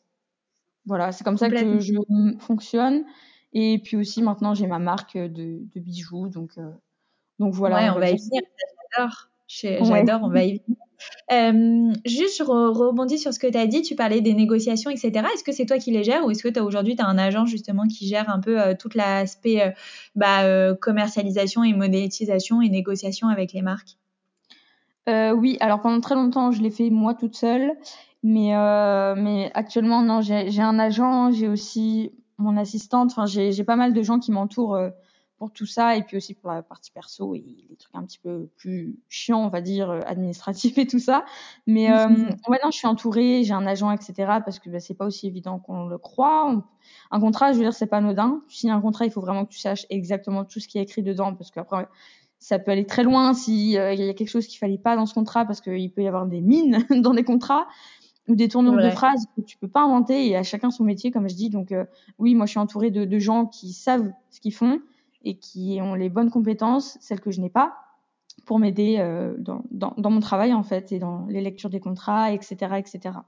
[0.86, 1.96] Voilà, c'est comme ça que je
[2.40, 3.04] fonctionne.
[3.52, 6.72] Et puis aussi maintenant j'ai ma marque de, de bijoux, donc euh,
[7.40, 7.78] donc voilà.
[7.78, 8.42] Ouais, on, va y venir.
[8.96, 9.30] J'adore.
[9.48, 10.80] J'adore, on va y venir.
[11.32, 13.82] Euh, juste, je rebondis sur ce que tu as dit.
[13.82, 15.12] Tu parlais des négociations, etc.
[15.34, 17.46] Est-ce que c'est toi qui les gères ou est-ce que aujourd'hui, tu as un agent
[17.46, 19.72] justement qui gère un peu euh, tout l'aspect euh,
[20.16, 23.98] bah, commercialisation et monétisation et négociation avec les marques?
[25.08, 27.74] Oui, alors pendant très longtemps, je l'ai fait moi toute seule.
[28.24, 28.54] Mais,
[29.16, 33.12] mais actuellement, non, j'ai un agent, j'ai aussi mon assistante.
[33.12, 34.80] Enfin, j'ai pas mal de gens qui m'entourent
[35.38, 38.20] pour tout ça et puis aussi pour la partie perso et les trucs un petit
[38.20, 41.26] peu plus chiants, on va dire, euh, administratifs et tout ça.
[41.68, 42.08] Mais euh,
[42.48, 44.14] ouais, non, je suis entourée, j'ai un agent, etc.
[44.46, 46.64] Parce que bah, c'est pas aussi évident qu'on le croit.
[47.12, 48.42] Un contrat, je veux dire, c'est pas anodin.
[48.48, 50.84] Tu signes un contrat, il faut vraiment que tu saches exactement tout ce qui est
[50.84, 51.88] écrit dedans parce qu'après
[52.40, 55.06] ça peut aller très loin s'il euh, y a quelque chose qu'il fallait pas dans
[55.06, 57.66] ce contrat parce qu'il peut y avoir des mines dans des contrats
[58.28, 61.12] ou des tournures de phrases que tu peux pas inventer et à chacun son métier
[61.12, 61.86] comme je dis donc euh,
[62.18, 64.80] oui moi je suis entourée de, de gens qui savent ce qu'ils font
[65.26, 67.76] et qui ont les bonnes compétences, celles que je n'ai pas,
[68.46, 71.80] pour m'aider euh, dans, dans, dans, mon travail en fait et dans les lectures des
[71.80, 73.20] contrats, etc., etc.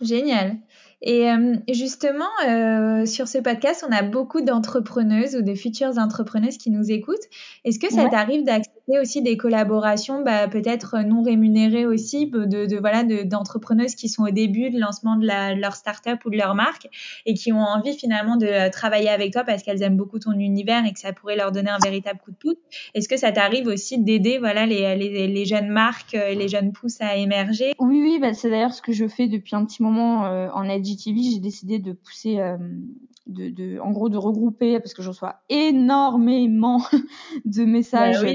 [0.00, 0.56] Génial.
[1.02, 6.56] Et euh, justement, euh, sur ce podcast, on a beaucoup d'entrepreneuses ou de futures entrepreneuses
[6.56, 7.16] qui nous écoutent.
[7.64, 8.44] Est-ce que ça t'arrive
[8.90, 14.24] d'accepter aussi des collaborations, bah, peut-être non rémunérées aussi, de, de voilà, d'entrepreneuses qui sont
[14.24, 16.88] au début de lancement de, la, leur start-up ou de leur marque
[17.26, 20.32] et qui ont envie finalement de euh, travailler avec toi parce qu'elles aiment beaucoup ton
[20.32, 22.56] univers et que ça pourrait leur donner un véritable coup de pouce.
[22.94, 26.72] Est-ce que ça t'arrive aussi d'aider voilà les, les, les, jeunes marques et les jeunes
[26.72, 27.72] pousses à émerger?
[27.78, 30.64] Oui, oui, bah, c'est d'ailleurs ce que je fais depuis un petit moment euh, en
[30.64, 32.56] Edge TV, j'ai décidé de pousser, euh,
[33.26, 36.82] de, de, en gros, de regrouper parce que je reçois énormément
[37.44, 38.32] de messages, bah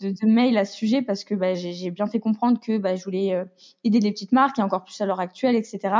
[0.00, 2.96] de, de, mails à ce sujet parce que bah, j'ai bien fait comprendre que bah,
[2.96, 3.44] je voulais euh,
[3.84, 5.94] aider les petites marques et encore plus à l'heure actuelle, etc.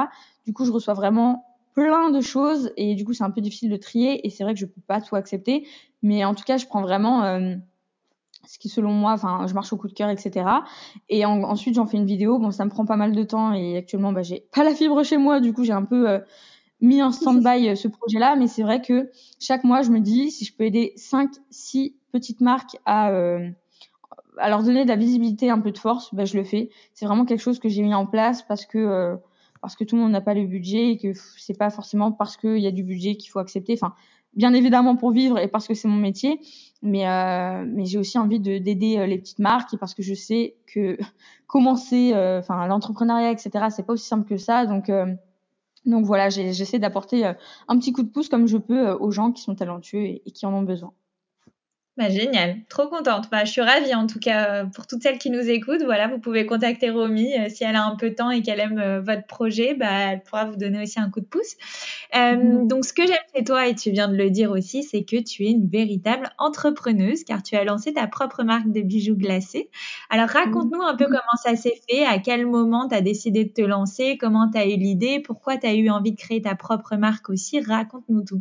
[0.46, 3.70] Du coup, je reçois vraiment plein de choses et du coup, c'est un peu difficile
[3.70, 5.66] de trier et c'est vrai que je peux pas tout accepter,
[6.02, 7.54] mais en tout cas, je prends vraiment euh,
[8.46, 10.46] ce qui selon moi, enfin, je marche au coup de cœur, etc.
[11.08, 12.38] Et ensuite, j'en fais une vidéo.
[12.38, 15.02] Bon, ça me prend pas mal de temps et actuellement, bah, j'ai pas la fibre
[15.02, 16.18] chez moi, du coup, j'ai un peu euh,
[16.83, 18.37] mis en stand-by euh, ce projet-là.
[18.37, 21.95] Mais c'est vrai que chaque mois, je me dis, si je peux aider 5, 6
[22.12, 23.49] petites marques à, euh,
[24.37, 26.68] à leur donner de la visibilité, un peu de force, bah, je le fais.
[26.92, 29.16] C'est vraiment quelque chose que j'ai mis en place parce que
[29.62, 32.37] parce que tout le monde n'a pas le budget et que c'est pas forcément parce
[32.37, 33.75] qu'il y a du budget qu'il faut accepter.
[33.75, 33.95] Enfin,
[34.35, 36.40] bien évidemment pour vivre et parce que c'est mon métier,
[36.83, 40.03] mais euh, mais j'ai aussi envie de d'aider euh, les petites marques et parce que
[40.03, 40.97] je sais que
[41.47, 43.66] commencer, euh, enfin l'entrepreneuriat, etc.
[43.71, 45.07] C'est pas aussi simple que ça, donc euh,
[45.85, 49.42] donc voilà, j'essaie d'apporter un petit coup de pouce comme je peux aux gens qui
[49.42, 50.92] sont talentueux et, qui en ont besoin.
[51.98, 53.28] Bah, génial, trop contente.
[53.31, 55.83] Bah, je suis ravie en tout cas pour toutes celles qui nous écoutent.
[55.83, 58.61] Voilà, vous pouvez contacter Romy euh, si elle a un peu de temps et qu'elle
[58.61, 61.55] aime euh, votre projet, bah, elle pourra vous donner aussi un coup de pouce.
[62.16, 62.66] Euh, mhm.
[62.66, 65.22] Donc, ce que j'aime chez toi, et tu viens de le dire aussi, c'est que
[65.22, 69.68] tu es une véritable entrepreneuse car tu as lancé ta propre marque de bijoux glacés.
[70.09, 71.11] Alors, raconte-nous un peu mhm.
[71.11, 74.57] comment ça s'est fait, à quel moment tu as décidé de te lancer, comment tu
[74.57, 77.61] as eu l'idée, pourquoi tu as eu envie de créer ta propre marque aussi.
[77.61, 78.40] Raconte-nous tout.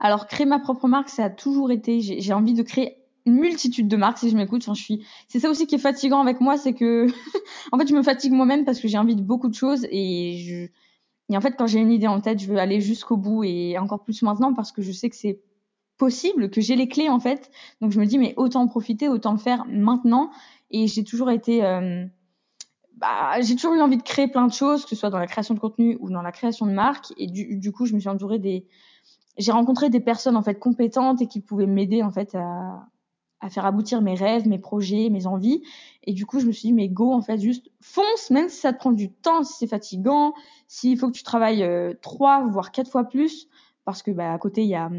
[0.00, 2.00] Alors, créer ma propre marque, ça a toujours été.
[2.00, 4.62] J'ai envie de créer une multitude de marques si je m'écoute.
[4.62, 5.06] Enfin, je suis.
[5.28, 7.06] C'est ça aussi qui est fatigant avec moi, c'est que,
[7.72, 10.38] en fait, je me fatigue moi-même parce que j'ai envie de beaucoup de choses et
[10.38, 10.68] je.
[11.30, 13.76] Et en fait, quand j'ai une idée en tête, je veux aller jusqu'au bout et
[13.78, 15.42] encore plus maintenant parce que je sais que c'est
[15.98, 17.50] possible, que j'ai les clés en fait.
[17.82, 20.30] Donc je me dis mais autant en profiter, autant le faire maintenant.
[20.70, 22.06] Et j'ai toujours été, euh,
[22.96, 25.26] bah, j'ai toujours eu envie de créer plein de choses, que ce soit dans la
[25.26, 27.12] création de contenu ou dans la création de marques.
[27.18, 28.66] Et du, du coup, je me suis entourée des,
[29.38, 32.86] j'ai rencontré des personnes en fait compétentes et qui pouvaient m'aider en fait à,
[33.50, 35.62] faire aboutir mes rêves, mes projets, mes envies.
[36.02, 38.58] Et du coup, je me suis dit, mais go, en fait, juste fonce, même si
[38.58, 40.34] ça te prend du temps, si c'est fatigant,
[40.66, 43.48] s'il faut que tu travailles euh, trois, voire quatre fois plus,
[43.84, 44.90] parce que bah, à côté, il y a,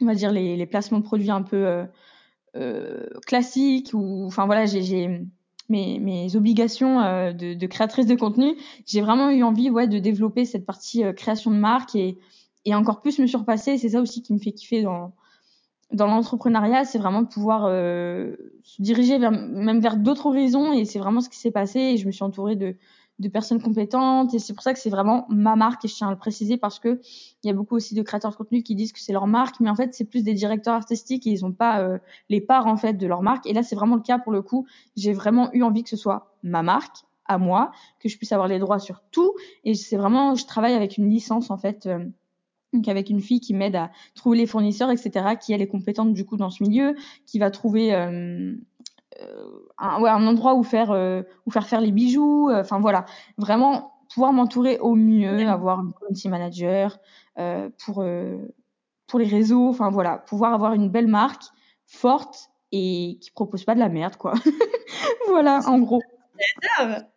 [0.00, 1.84] on va dire, les, placements de produits un peu euh,
[2.56, 5.20] euh, classiques, ou enfin voilà, j'ai
[5.68, 8.56] mes, mes obligations euh, de, de, créatrice de contenu.
[8.86, 12.18] J'ai vraiment eu envie ouais, de développer cette partie création de marque et
[12.64, 13.78] et encore plus me surpasser.
[13.78, 15.12] C'est ça aussi qui me fait kiffer dans
[15.92, 20.72] dans l'entrepreneuriat, c'est vraiment pouvoir euh, se diriger vers, même vers d'autres horizons.
[20.72, 21.78] Et c'est vraiment ce qui s'est passé.
[21.78, 22.74] Et je me suis entourée de,
[23.20, 24.34] de personnes compétentes.
[24.34, 25.84] Et c'est pour ça que c'est vraiment ma marque.
[25.84, 27.00] Et je tiens à le préciser parce que
[27.42, 29.60] il y a beaucoup aussi de créateurs de contenu qui disent que c'est leur marque.
[29.60, 31.98] Mais en fait c'est plus des directeurs artistiques et ils ont pas euh,
[32.28, 33.46] les parts en fait de leur marque.
[33.46, 34.66] Et là c'est vraiment le cas pour le coup.
[34.96, 38.48] J'ai vraiment eu envie que ce soit ma marque à moi que je puisse avoir
[38.48, 39.32] les droits sur tout.
[39.64, 42.04] Et c'est vraiment je travaille avec une licence en fait euh,
[42.74, 46.12] donc avec une fille qui m'aide à trouver les fournisseurs, etc., qui elle est compétente
[46.12, 46.94] du coup dans ce milieu,
[47.26, 48.54] qui va trouver euh,
[49.22, 52.50] euh un, ouais, un endroit où faire euh, où faire faire les bijoux.
[52.52, 53.06] Enfin voilà,
[53.38, 56.98] vraiment pouvoir m'entourer au mieux, avoir une community manager
[57.38, 58.04] euh, pour
[59.06, 59.68] pour les réseaux.
[59.68, 61.44] Enfin voilà, pouvoir avoir une belle marque
[61.86, 64.34] forte et qui propose pas de la merde quoi.
[65.28, 66.02] voilà en gros.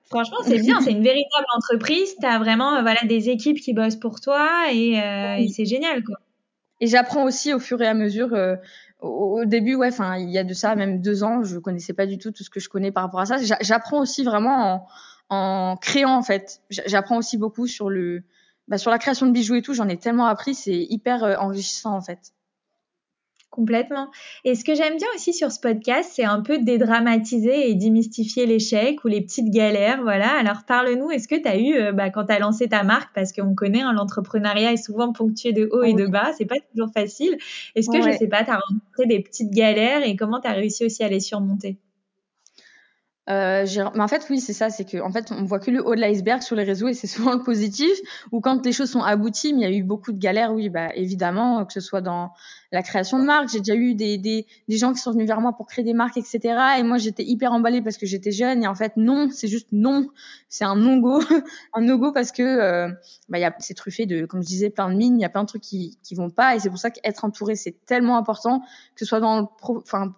[0.09, 0.79] Franchement, c'est bien.
[0.81, 2.15] C'est une véritable entreprise.
[2.19, 6.03] Tu as vraiment euh, voilà, des équipes qui bossent pour toi et, euh, c'est génial.
[6.03, 6.15] Quoi.
[6.79, 8.33] Et j'apprends aussi au fur et à mesure.
[8.33, 8.55] Euh,
[9.01, 12.07] au, début, ouais, enfin, il y a de ça même deux ans, je connaissais pas
[12.07, 13.37] du tout tout ce que je connais par rapport à ça.
[13.61, 14.87] J'apprends aussi vraiment
[15.29, 16.61] en, en créant en fait.
[16.69, 18.23] J'apprends aussi beaucoup sur le,
[18.67, 19.73] bah, sur la création de bijoux et tout.
[19.73, 22.31] J'en ai tellement appris, c'est hyper enrichissant en fait.
[23.51, 24.11] Complètement.
[24.43, 28.45] Et ce que j'aime bien aussi sur ce podcast, c'est un peu dédramatiser et démystifier
[28.45, 30.01] l'échec ou les petites galères.
[30.03, 30.37] Voilà.
[30.37, 33.15] Alors, parle-nous, est-ce que tu as eu, euh, bah, quand tu as lancé ta marque,
[33.15, 36.55] parce qu'on connaît, hein, l'entrepreneuriat est souvent ponctué de haut et de bas, c'est pas
[36.71, 37.37] toujours facile.
[37.75, 40.53] Est-ce que, je sais pas, tu as rencontré des petites galères et comment tu as
[40.53, 41.77] réussi aussi à les surmonter?
[43.29, 45.85] Euh, mais en fait, oui, c'est ça, c'est que en fait, on voit que le
[45.85, 47.91] haut de l'iceberg sur les réseaux et c'est souvent le positif.
[48.31, 50.69] Ou quand les choses sont abouties, mais il y a eu beaucoup de galères, oui,
[50.69, 52.31] bah évidemment, que ce soit dans
[52.71, 55.41] la création de marques, j'ai déjà eu des, des, des gens qui sont venus vers
[55.41, 56.39] moi pour créer des marques, etc.
[56.79, 58.63] Et moi, j'étais hyper emballée parce que j'étais jeune.
[58.63, 60.07] Et en fait, non, c'est juste non,
[60.47, 61.21] c'est un non go,
[61.73, 62.89] un no go parce que euh,
[63.29, 65.17] bah, y a, c'est truffé de, comme je disais, plein de mines.
[65.17, 66.55] Il y a plein de trucs qui qui vont pas.
[66.55, 68.61] Et c'est pour ça qu'être entouré, c'est tellement important,
[68.95, 70.13] que ce soit dans le enfin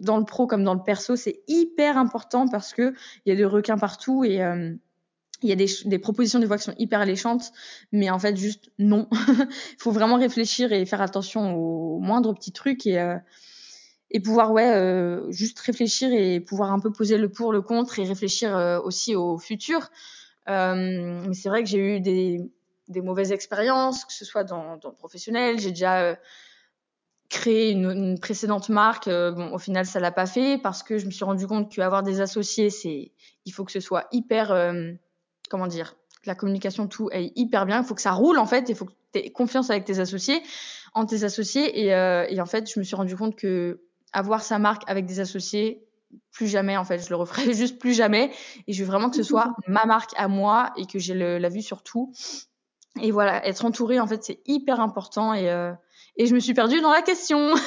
[0.00, 3.36] dans le pro comme dans le perso, c'est hyper important parce que il y a
[3.36, 4.74] des requins partout et euh,
[5.42, 7.52] il y a des, propositions de voix qui sont hyper alléchantes,
[7.92, 9.08] mais en fait juste non.
[9.12, 9.46] Il
[9.78, 13.18] faut vraiment réfléchir et faire attention aux moindres petits trucs et euh,
[14.10, 17.98] et pouvoir ouais euh, juste réfléchir et pouvoir un peu poser le pour le contre
[17.98, 19.90] et réfléchir aussi au futur.
[20.46, 22.40] mais c'est vrai que j'ai eu des
[22.88, 25.58] des mauvaises expériences, que ce soit dans, dans le professionnel.
[25.58, 26.16] J'ai déjà
[27.28, 29.08] créer une, une, précédente marque.
[29.08, 31.72] Euh, bon, au final, ça l'a pas fait parce que je me suis rendu compte
[31.72, 33.12] qu'avoir des associés, c'est,
[33.44, 34.92] il faut que ce soit hyper, euh,
[35.48, 37.80] comment dire, la communication, tout est hyper bien.
[37.80, 38.68] Il faut que ça roule en fait.
[38.68, 40.42] Il faut que tu aies confiance avec tes associés,
[40.94, 41.84] en tes associés.
[41.84, 43.80] Et, euh, et en fait, je me suis rendu compte que
[44.12, 45.84] avoir sa marque avec des associés,
[46.32, 48.30] plus jamais en fait, je le referai juste plus jamais.
[48.66, 51.48] Et je veux vraiment que ce soit ma marque à moi et que j'ai la
[51.48, 52.12] vue sur tout.
[53.02, 55.72] Et voilà, être entouré en fait, c'est hyper important et euh,
[56.16, 57.54] et je me suis perdue dans la question.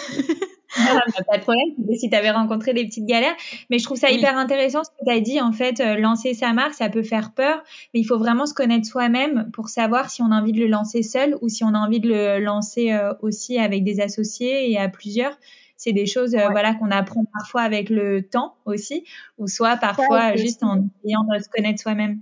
[0.77, 3.35] Ah, bah, pas de problème, si tu avais rencontré des petites galères.
[3.71, 5.41] Mais je trouve ça hyper intéressant ce que tu as dit.
[5.41, 7.63] En fait, euh, lancer sa marque, ça peut faire peur,
[7.93, 10.67] mais il faut vraiment se connaître soi-même pour savoir si on a envie de le
[10.67, 14.71] lancer seul ou si on a envie de le lancer euh, aussi avec des associés
[14.71, 15.35] et à plusieurs.
[15.75, 19.05] C'est des choses euh, voilà qu'on apprend parfois avec le temps aussi,
[19.39, 22.21] ou soit parfois juste en ayant de se connaître soi-même.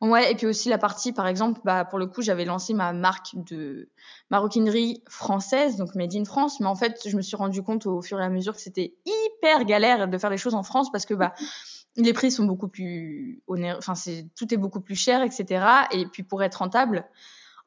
[0.00, 2.92] Ouais, et puis aussi la partie, par exemple, bah, pour le coup, j'avais lancé ma
[2.92, 3.88] marque de
[4.30, 8.00] maroquinerie française, donc Made in France, mais en fait, je me suis rendu compte au
[8.00, 11.06] fur et à mesure que c'était hyper galère de faire les choses en France parce
[11.06, 11.34] que bah
[11.96, 15.64] les prix sont beaucoup plus enfin c'est tout est beaucoup plus cher, etc.
[15.90, 17.04] Et puis pour être rentable,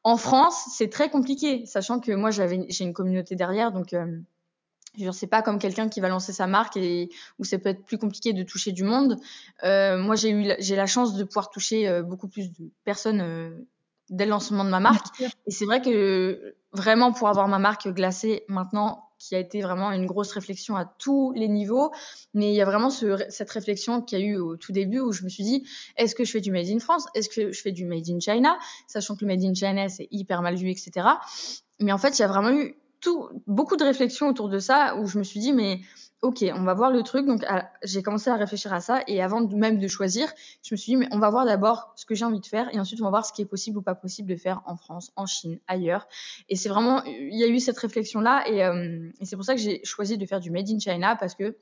[0.02, 4.18] en France, c'est très compliqué, sachant que moi j'avais j'ai une communauté derrière, donc euh,
[4.98, 7.84] je sais pas comme quelqu'un qui va lancer sa marque et où ça peut être
[7.84, 9.18] plus compliqué de toucher du monde.
[9.64, 13.20] Euh, moi, j'ai eu, j'ai la chance de pouvoir toucher euh, beaucoup plus de personnes
[13.20, 13.50] euh,
[14.10, 15.20] dès le lancement de ma marque.
[15.46, 19.90] Et c'est vrai que vraiment pour avoir ma marque glacée maintenant, qui a été vraiment
[19.90, 21.92] une grosse réflexion à tous les niveaux,
[22.34, 25.00] mais il y a vraiment ce, cette réflexion qu'il y a eu au tout début
[25.00, 27.50] où je me suis dit, est-ce que je fais du made in France, est-ce que
[27.50, 30.56] je fais du made in China, sachant que le made in China c'est hyper mal
[30.56, 31.06] vu, etc.
[31.80, 32.76] Mais en fait, il y a vraiment eu
[33.46, 35.80] beaucoup de réflexions autour de ça où je me suis dit, mais
[36.22, 37.26] ok, on va voir le truc.
[37.26, 37.44] Donc,
[37.82, 39.02] j'ai commencé à réfléchir à ça.
[39.06, 42.06] Et avant même de choisir, je me suis dit, mais on va voir d'abord ce
[42.06, 42.74] que j'ai envie de faire.
[42.74, 44.76] Et ensuite, on va voir ce qui est possible ou pas possible de faire en
[44.76, 46.08] France, en Chine, ailleurs.
[46.48, 48.48] Et c'est vraiment, il y a eu cette réflexion-là.
[48.48, 51.14] Et, euh, et c'est pour ça que j'ai choisi de faire du Made in China
[51.16, 51.56] parce que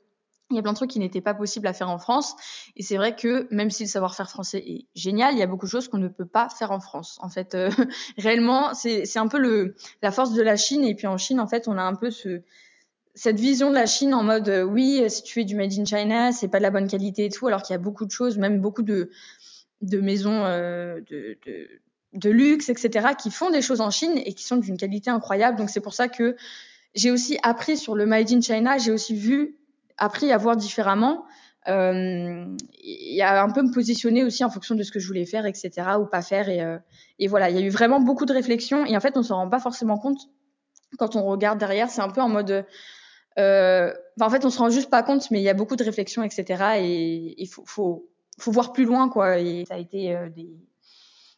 [0.49, 2.35] il y a plein de trucs qui n'étaient pas possibles à faire en France.
[2.75, 5.65] Et c'est vrai que même si le savoir-faire français est génial, il y a beaucoup
[5.65, 7.17] de choses qu'on ne peut pas faire en France.
[7.21, 7.69] En fait, euh,
[8.17, 10.83] réellement, c'est un peu le, la force de la Chine.
[10.83, 12.41] Et puis en Chine, en fait, on a un peu ce,
[13.15, 15.85] cette vision de la Chine en mode euh, oui, si tu fais du made in
[15.85, 18.11] China, c'est pas de la bonne qualité et tout, alors qu'il y a beaucoup de
[18.11, 19.09] choses, même beaucoup de,
[19.81, 21.67] de maisons euh, de, de,
[22.13, 25.57] de luxe, etc., qui font des choses en Chine et qui sont d'une qualité incroyable.
[25.57, 26.35] Donc c'est pour ça que
[26.95, 29.57] j'ai aussi appris sur le made in China, j'ai aussi vu
[29.97, 31.25] appris à voir différemment
[31.67, 32.45] euh,
[32.83, 35.45] et à un peu me positionner aussi en fonction de ce que je voulais faire,
[35.45, 35.71] etc.
[35.99, 36.49] ou pas faire.
[36.49, 36.77] Et, euh,
[37.19, 39.37] et voilà, il y a eu vraiment beaucoup de réflexions et en fait, on s'en
[39.37, 40.19] rend pas forcément compte
[40.97, 41.89] quand on regarde derrière.
[41.89, 42.65] C'est un peu en mode,
[43.39, 45.83] euh, en fait, on se rend juste pas compte, mais il y a beaucoup de
[45.83, 46.63] réflexions, etc.
[46.79, 48.09] Et il faut,
[48.45, 49.37] voir plus loin, quoi.
[49.39, 50.53] Et ça a été des,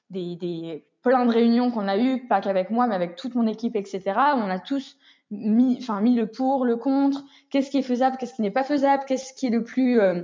[0.09, 3.45] des, des plein de réunions qu'on a eues, pas qu'avec moi, mais avec toute mon
[3.45, 4.01] équipe, etc.
[4.07, 4.97] On a tous
[5.31, 8.63] mis, enfin, mis le pour, le contre, qu'est-ce qui est faisable, qu'est-ce qui n'est pas
[8.63, 10.23] faisable, qu'est-ce qui est le plus, euh,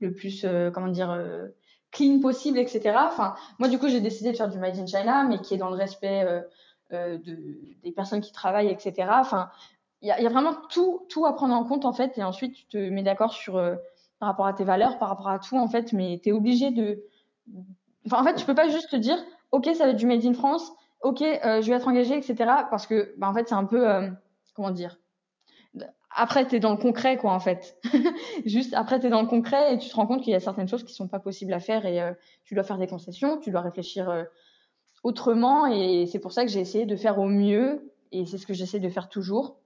[0.00, 1.48] le plus, euh, comment dire, euh,
[1.90, 2.96] clean possible, etc.
[3.06, 5.58] Enfin, moi, du coup, j'ai décidé de faire du Made in China, mais qui est
[5.58, 6.24] dans le respect
[6.90, 7.28] de,
[7.82, 9.08] des personnes qui travaillent, etc.
[9.10, 9.50] Enfin,
[10.02, 12.22] il y a, y a, vraiment tout, tout à prendre en compte, en fait, et
[12.22, 13.54] ensuite, tu te mets d'accord sur,
[14.18, 16.70] par rapport à tes valeurs, par rapport à tout, en fait, mais tu es obligé
[16.70, 17.02] de,
[18.06, 19.18] enfin, en fait, tu peux pas juste te dire,
[19.50, 20.70] OK, ça va être du Made in France,
[21.02, 22.34] ok, euh, je vais être engagée, etc.
[22.70, 24.08] Parce que, bah, en fait, c'est un peu, euh,
[24.54, 24.98] comment dire
[26.14, 27.78] Après, tu es dans le concret, quoi, en fait.
[28.46, 30.40] Juste après, tu es dans le concret et tu te rends compte qu'il y a
[30.40, 32.12] certaines choses qui sont pas possibles à faire et euh,
[32.44, 34.26] tu dois faire des concessions, tu dois réfléchir
[35.04, 38.46] autrement et c'est pour ça que j'ai essayé de faire au mieux et c'est ce
[38.46, 39.60] que j'essaie de faire toujours.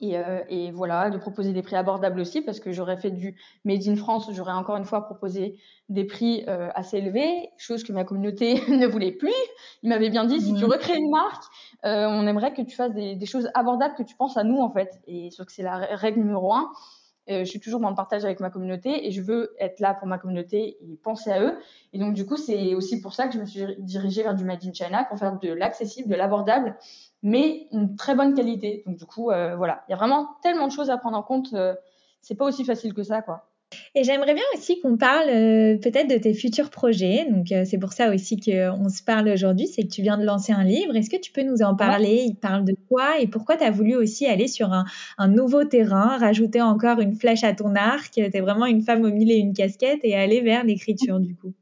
[0.00, 3.36] Et, euh, et, voilà, de proposer des prix abordables aussi, parce que j'aurais fait du
[3.64, 5.58] Made in France, j'aurais encore une fois proposé
[5.90, 9.34] des prix euh, assez élevés, chose que ma communauté ne voulait plus.
[9.82, 10.68] Il m'avait bien dit, si tu mmh.
[10.68, 11.44] recrées une marque,
[11.84, 14.58] euh, on aimerait que tu fasses des, des, choses abordables, que tu penses à nous
[14.58, 15.00] en fait.
[15.06, 16.72] Et sauf que c'est la règle numéro un.
[17.30, 19.94] Euh, je suis toujours dans le partage avec ma communauté et je veux être là
[19.94, 21.56] pour ma communauté et penser à eux.
[21.92, 24.44] Et donc du coup, c'est aussi pour ça que je me suis dirigée vers du
[24.44, 26.76] Made in China pour faire de l'accessible, de l'abordable
[27.22, 28.82] mais une très bonne qualité.
[28.86, 31.22] Donc du coup, euh, voilà, il y a vraiment tellement de choses à prendre en
[31.22, 31.52] compte.
[31.54, 31.74] Euh,
[32.20, 33.48] c'est pas aussi facile que ça, quoi.
[33.94, 37.26] Et j'aimerais bien aussi qu'on parle euh, peut-être de tes futurs projets.
[37.30, 40.24] Donc euh, c'est pour ça aussi qu'on se parle aujourd'hui, c'est que tu viens de
[40.24, 40.94] lancer un livre.
[40.96, 42.24] Est-ce que tu peux nous en parler?
[42.26, 43.18] Il parle de quoi?
[43.20, 44.84] Et pourquoi tu as voulu aussi aller sur un,
[45.18, 48.12] un, nouveau terrain, rajouter encore une flèche à ton arc?
[48.12, 51.34] Tu es vraiment une femme au mille et une casquette et aller vers l'écriture du
[51.34, 51.52] coup.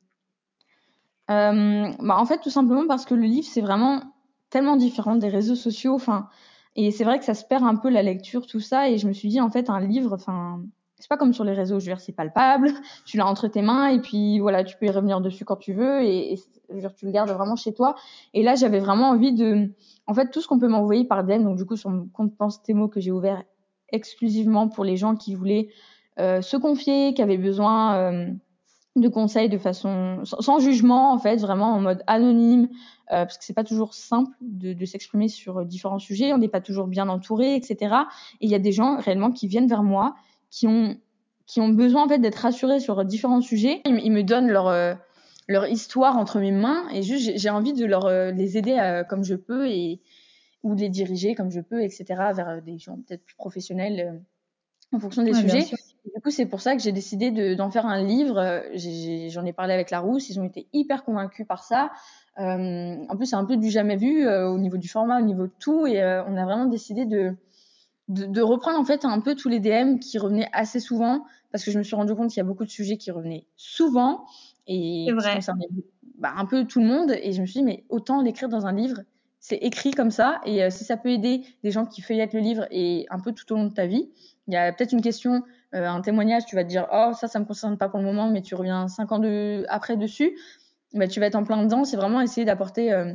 [1.28, 4.02] Bah en fait, tout simplement parce que le livre, c'est vraiment
[4.50, 5.94] tellement différente des réseaux sociaux.
[5.94, 6.28] Enfin,
[6.76, 8.90] et c'est vrai que ça se perd un peu la lecture, tout ça.
[8.90, 10.62] Et je me suis dit, en fait, un livre, enfin,
[10.98, 11.80] c'est pas comme sur les réseaux.
[11.80, 12.70] Je veux dire, c'est palpable.
[13.06, 15.72] Tu l'as entre tes mains et puis voilà, tu peux y revenir dessus quand tu
[15.72, 16.36] veux et,
[16.68, 17.96] je veux dire, tu le gardes vraiment chez toi.
[18.34, 19.72] Et là, j'avais vraiment envie de,
[20.06, 21.42] en fait, tout ce qu'on peut m'envoyer par DM.
[21.42, 23.42] Donc du coup, sur mon compte Pense Temo que j'ai ouvert
[23.88, 25.68] exclusivement pour les gens qui voulaient
[26.20, 28.30] euh, se confier, qui avaient besoin euh,
[28.96, 32.68] de conseils de façon sans, jugement en fait, vraiment en mode anonyme,
[33.12, 36.48] euh, parce que c'est pas toujours simple de, de s'exprimer sur différents sujets, on n'est
[36.48, 37.94] pas toujours bien entouré, etc.
[38.40, 40.16] Et il y a des gens réellement qui viennent vers moi,
[40.50, 40.96] qui ont
[41.46, 43.80] qui ont besoin en fait d'être rassurés sur différents sujets.
[43.84, 44.94] Ils, me donnent leur euh,
[45.48, 49.24] leur histoire entre mes mains et juste j'ai envie de leur euh, les aider comme
[49.24, 50.00] je peux et
[50.62, 52.04] ou les diriger comme je peux, etc.
[52.08, 54.20] vers des gens peut-être plus professionnels
[54.92, 55.66] en fonction des sujets.
[56.14, 58.62] Du coup, c'est pour ça que j'ai décidé d'en faire un livre.
[58.74, 61.90] J'en ai, parlé avec la Rousse, ils ont été hyper convaincus par ça.
[62.38, 65.24] Euh, en plus, c'est un peu du jamais vu euh, au niveau du format, au
[65.24, 67.34] niveau de tout, et euh, on a vraiment décidé de,
[68.08, 71.64] de, de, reprendre en fait un peu tous les DM qui revenaient assez souvent, parce
[71.64, 74.24] que je me suis rendu compte qu'il y a beaucoup de sujets qui revenaient souvent,
[74.66, 75.34] et C'est qui vrai.
[75.34, 75.68] concernait
[76.20, 77.12] bah, un peu tout le monde.
[77.22, 78.98] Et je me suis dit, mais autant l'écrire dans un livre.
[79.40, 80.40] C'est écrit comme ça.
[80.44, 83.32] Et euh, si ça peut aider des gens qui feuillettent le livre et un peu
[83.32, 84.10] tout au long de ta vie,
[84.46, 85.42] il y a peut-être une question,
[85.74, 88.04] euh, un témoignage, tu vas te dire, oh, ça, ça me concerne pas pour le
[88.04, 89.64] moment, mais tu reviens cinq ans de...
[89.68, 90.36] après dessus.
[90.94, 91.84] Bah, tu vas être en plein dedans.
[91.84, 93.12] C'est vraiment essayer d'apporter euh,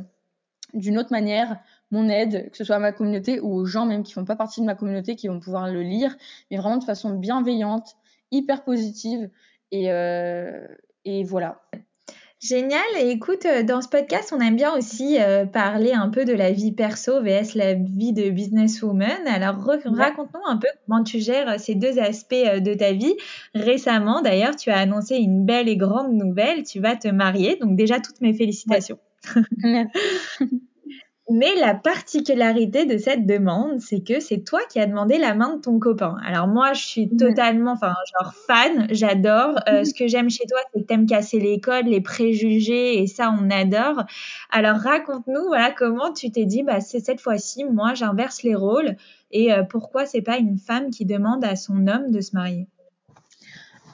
[0.72, 1.58] d'une autre manière
[1.90, 4.36] mon aide, que ce soit à ma communauté ou aux gens même qui font pas
[4.36, 6.16] partie de ma communauté qui vont pouvoir le lire,
[6.50, 7.96] mais vraiment de façon bienveillante,
[8.32, 9.30] hyper positive.
[9.70, 10.66] Et, euh,
[11.04, 11.60] et voilà.
[12.48, 12.80] Génial.
[13.00, 16.32] Et écoute, euh, dans ce podcast, on aime bien aussi euh, parler un peu de
[16.32, 19.26] la vie perso vs la vie de businesswoman.
[19.26, 19.78] Alors, Ouais.
[19.84, 23.14] raconte-nous un peu comment tu gères euh, ces deux aspects de ta vie.
[23.54, 26.62] Récemment, d'ailleurs, tu as annoncé une belle et grande nouvelle.
[26.64, 27.56] Tu vas te marier.
[27.60, 28.98] Donc, déjà, toutes mes félicitations.
[29.58, 29.98] Merci.
[31.28, 35.56] Mais la particularité de cette demande, c'est que c'est toi qui as demandé la main
[35.56, 36.16] de ton copain.
[36.24, 39.58] Alors moi, je suis totalement, enfin, genre fan, j'adore.
[39.68, 43.08] Euh, ce que j'aime chez toi, c'est que t'aimes casser les codes, les préjugés, et
[43.08, 44.04] ça, on adore.
[44.50, 48.94] Alors raconte-nous, voilà, comment tu t'es dit, bah c'est cette fois-ci, moi, j'inverse les rôles,
[49.32, 52.68] et euh, pourquoi c'est pas une femme qui demande à son homme de se marier?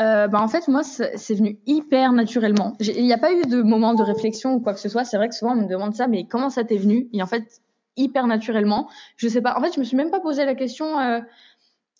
[0.02, 2.76] Euh, bah en fait, moi, c'est venu hyper naturellement.
[2.80, 5.04] Il n'y a pas eu de moment de réflexion ou quoi que ce soit.
[5.04, 7.08] C'est vrai que souvent, on me demande ça, mais comment ça t'est venu?
[7.12, 7.60] Et en fait,
[7.96, 8.88] hyper naturellement.
[9.16, 9.56] Je sais pas.
[9.56, 10.98] En fait, je me suis même pas posé la question.
[10.98, 11.20] euh,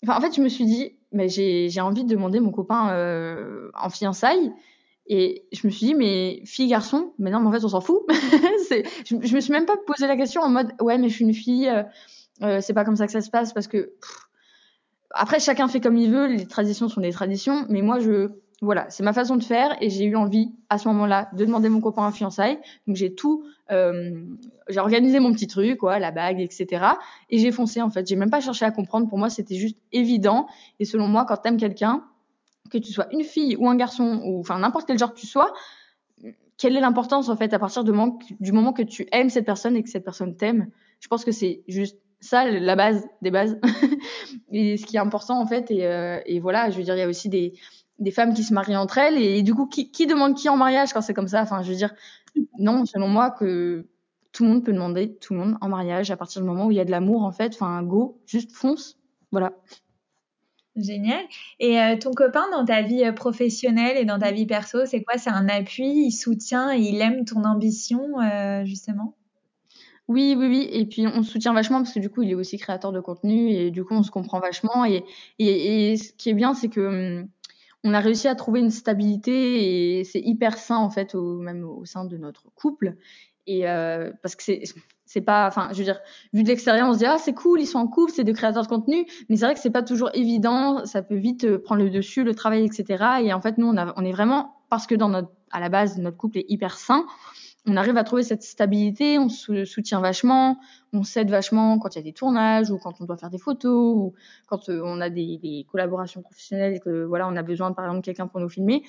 [0.03, 3.69] Enfin, en fait, je me suis dit, mais j'ai envie de demander mon copain euh,
[3.73, 4.51] en fiançailles.
[5.07, 7.81] Et je me suis dit, mais fille, garçon, mais non, mais en fait, on s'en
[7.81, 8.01] fout.
[8.69, 11.25] Je, je me suis même pas posé la question en mode, ouais, mais je suis
[11.25, 11.69] une fille,
[12.61, 13.93] c'est pas comme ça que ça se passe parce que.
[15.13, 18.29] Après, chacun fait comme il veut, les traditions sont des traditions, mais moi, je.
[18.61, 21.67] Voilà, c'est ma façon de faire et j'ai eu envie à ce moment-là de demander
[21.67, 22.57] mon copain en fiançailles.
[22.87, 24.23] Donc j'ai tout, euh,
[24.69, 26.85] j'ai organisé mon petit truc, quoi, la bague, etc.
[27.29, 28.07] Et j'ai foncé en fait.
[28.07, 29.09] J'ai même pas cherché à comprendre.
[29.09, 30.47] Pour moi, c'était juste évident.
[30.79, 32.05] Et selon moi, quand t'aimes quelqu'un,
[32.71, 35.27] que tu sois une fille ou un garçon ou enfin n'importe quel genre que tu
[35.27, 35.53] sois,
[36.57, 39.83] quelle est l'importance en fait à partir du moment que tu aimes cette personne et
[39.83, 40.69] que cette personne t'aime?
[41.01, 43.59] Je pense que c'est juste ça la base des bases
[44.51, 46.99] et ce qui est important en fait et, euh, et voilà je veux dire il
[46.99, 49.17] y a aussi des femmes qui se marient entre elles.
[49.17, 51.41] Et, du coup qui, demande qui en mariage quand c'est comme ça?
[51.41, 51.93] Enfin je veux dire
[52.57, 53.85] non selon moi que
[54.31, 56.71] tout le monde peut demander tout le monde en mariage à partir du moment où
[56.71, 57.53] il y a de l'amour en fait.
[57.53, 58.97] Enfin go juste fonce
[59.31, 59.53] voilà.
[60.75, 61.23] Génial.
[61.59, 65.03] Et euh, ton copain dans ta vie euh, professionnelle et dans ta vie perso, c'est
[65.03, 65.17] quoi?
[65.19, 68.01] C'est un appui, il soutient, il aime ton ambition,
[68.63, 69.15] justement?
[70.09, 70.67] Oui, oui, oui.
[70.71, 72.99] Et puis on se soutient vachement parce que du coup, il est aussi créateur de
[72.99, 74.85] contenu et du coup, on se comprend vachement.
[74.85, 75.05] Et,
[75.39, 77.29] et, et ce qui est bien, c'est que hum,
[77.83, 81.63] on a réussi à trouver une stabilité et c'est hyper sain en fait, au, même
[81.63, 82.95] au sein de notre couple.
[83.47, 84.63] Et euh, parce que c'est
[85.05, 85.99] c'est pas, enfin, je veux dire,
[86.31, 88.33] vu de l'extérieur, on se dit ah c'est cool, ils sont en couple, c'est deux
[88.33, 91.59] créateurs de contenu, mais c'est vrai que c'est pas toujours évident, ça peut vite euh,
[91.61, 93.03] prendre le dessus, le travail, etc.
[93.21, 95.69] Et en fait, nous, on, a, on est vraiment parce que dans notre, à la
[95.69, 97.05] base, notre couple est hyper sain
[97.65, 100.59] on arrive à trouver cette stabilité, on se soutient vachement,
[100.91, 103.37] on s'aide vachement quand il y a des tournages ou quand on doit faire des
[103.37, 104.13] photos ou
[104.47, 107.85] quand euh, on a des, des, collaborations professionnelles et que voilà on a besoin par
[107.85, 108.83] exemple de quelqu'un pour nous filmer.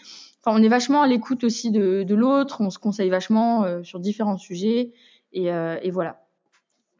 [0.44, 3.82] Enfin, on est vachement à l'écoute aussi de, de l'autre, on se conseille vachement euh,
[3.84, 4.92] sur différents sujets
[5.32, 6.20] et, euh, et voilà.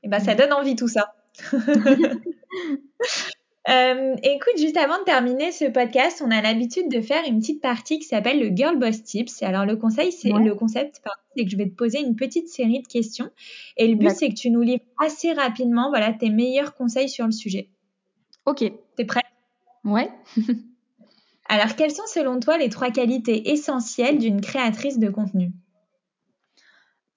[0.05, 1.14] Et ben ça donne envie tout ça.
[3.69, 7.62] Euh, écoute, juste avant de terminer ce podcast, on a l'habitude de faire une petite
[7.62, 9.43] partie qui s'appelle le Girl Boss Tips.
[9.43, 10.45] Alors le conseil, c'est Ouais.
[10.45, 11.01] le concept,
[11.35, 13.31] c'est que je vais te poser une petite série de questions
[13.79, 17.25] et le but c'est que tu nous livres assez rapidement, voilà, tes meilleurs conseils sur
[17.25, 17.71] le sujet.
[18.45, 18.71] Ok.
[18.97, 19.23] T'es prêt?
[19.85, 20.11] Ouais.
[21.49, 25.53] Alors quelles sont selon toi les trois qualités essentielles d'une créatrice de contenu?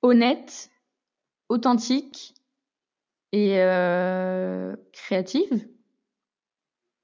[0.01, 0.69] Honnête,
[1.49, 2.33] authentique
[3.33, 5.67] et euh, créative.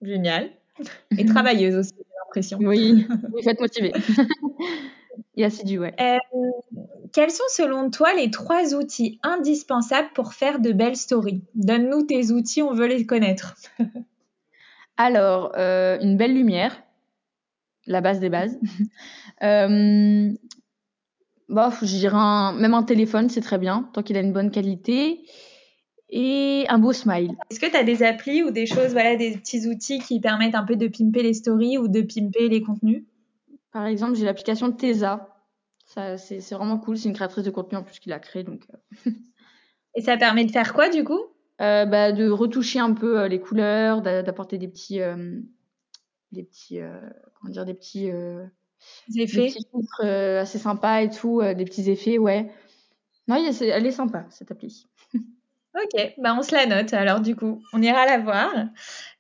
[0.03, 0.51] Génial.
[1.17, 2.57] Et travailleuse aussi, j'ai l'impression.
[2.61, 3.05] Oui,
[3.37, 3.93] il faut être motivé.
[5.37, 5.93] et assidu, ouais.
[5.99, 6.17] Euh,
[7.11, 11.43] quels sont selon toi les trois outils indispensables pour faire de belles stories?
[11.55, 13.55] Donne-nous tes outils, on veut les connaître.
[14.97, 16.83] Alors, euh, une belle lumière,
[17.87, 18.59] la base des bases.
[19.43, 20.31] euh,
[21.49, 25.25] je dirais un, même un téléphone, c'est très bien, tant qu'il a une bonne qualité.
[26.15, 27.35] Et un beau smile.
[27.49, 30.53] Est-ce que tu as des applis ou des choses, voilà, des petits outils qui permettent
[30.53, 33.03] un peu de pimper les stories ou de pimper les contenus?
[33.71, 35.35] Par exemple, j'ai l'application Tesa.
[35.87, 36.97] Ça, c'est, vraiment cool.
[36.99, 38.43] C'est une créatrice de contenu en plus qui l'a créée.
[38.43, 38.61] Donc,
[39.07, 39.11] euh.
[39.95, 41.19] Et ça permet de faire quoi du coup?
[41.61, 45.01] Euh, bah, De retoucher un peu euh, les couleurs, d'a- d'apporter des petits.
[45.01, 45.39] euh,
[46.31, 46.79] des petits.
[46.79, 46.99] euh,
[47.41, 48.11] comment dire Des petits.
[48.11, 48.45] euh,
[49.07, 51.41] Des des effets petits filtres euh, assez sympas et tout.
[51.41, 52.51] euh, des petits effets, ouais.
[53.27, 54.85] Non, il y a- c'est- elle est sympa, cette appli.
[55.75, 58.51] Ok, bah on se la note alors du coup, on ira la voir.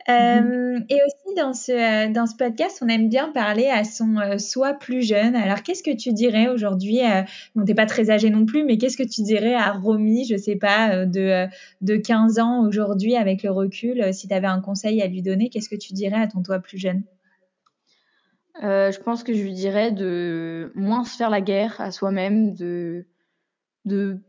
[0.09, 4.37] Euh, et aussi dans ce, dans ce podcast, on aime bien parler à son euh,
[4.37, 5.35] soi plus jeune.
[5.35, 7.21] Alors, qu'est-ce que tu dirais aujourd'hui euh,
[7.55, 10.35] Bon, t'es pas très âgé non plus, mais qu'est-ce que tu dirais à Romy, je
[10.35, 11.47] sais pas, de,
[11.81, 15.49] de 15 ans aujourd'hui avec le recul Si tu avais un conseil à lui donner,
[15.49, 17.03] qu'est-ce que tu dirais à ton toi plus jeune?
[18.61, 23.05] Je pense que je lui dirais de moins se faire la guerre à soi-même, de,
[23.85, 24.19] de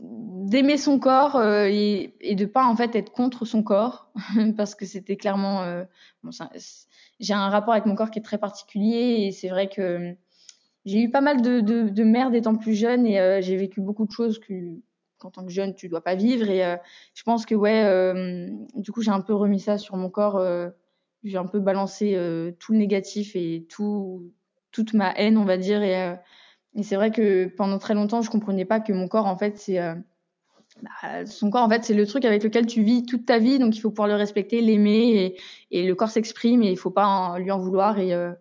[0.00, 4.10] d'aimer son corps euh, et, et, de pas en fait être contre son corps
[4.56, 5.84] parce que c'était clairement euh,
[7.20, 10.16] j'ai un rapport avec mon corps qui est très particulier et c'est vrai que
[10.86, 13.80] j'ai eu pas mal de, de, de merde étant plus jeune et euh, j'ai vécu
[13.80, 14.54] beaucoup de choses que
[15.18, 16.76] qu'en tant que jeune tu dois pas vivre et euh,
[17.12, 20.42] je pense que ouais euh, du coup j'ai un peu remis ça sur mon corps
[21.22, 22.16] j'ai un peu balancé
[22.58, 24.32] tout le négatif et tout
[24.72, 26.16] toute ma haine on va dire et
[26.76, 29.58] et c'est vrai que pendant très longtemps, je comprenais pas que mon corps, en fait,
[29.58, 29.94] c'est euh,
[30.82, 33.58] bah, son corps, en fait, c'est le truc avec lequel tu vis toute ta vie,
[33.58, 35.36] donc il faut pouvoir le respecter, l'aimer,
[35.70, 37.98] et, et, le corps s'exprime, et il faut pas en, lui en vouloir.
[37.98, 38.32] Et, euh,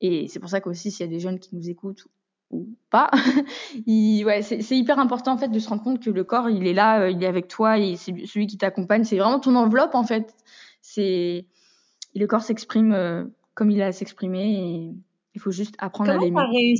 [0.00, 2.06] et c'est pour ça qu'aussi, s'il y a des jeunes qui nous écoutent
[2.50, 3.10] ou pas,
[3.86, 6.66] il, ouais, c'est hyper important en fait de se rendre compte que le corps, il
[6.66, 9.04] est là, euh, il est avec toi, et c'est celui qui t'accompagne.
[9.04, 10.34] C'est vraiment ton enveloppe en fait.
[10.82, 11.46] C'est
[12.14, 14.94] le corps s'exprime comme il a à s'exprimer, et
[15.34, 16.74] il faut juste apprendre Comment à l'aimer.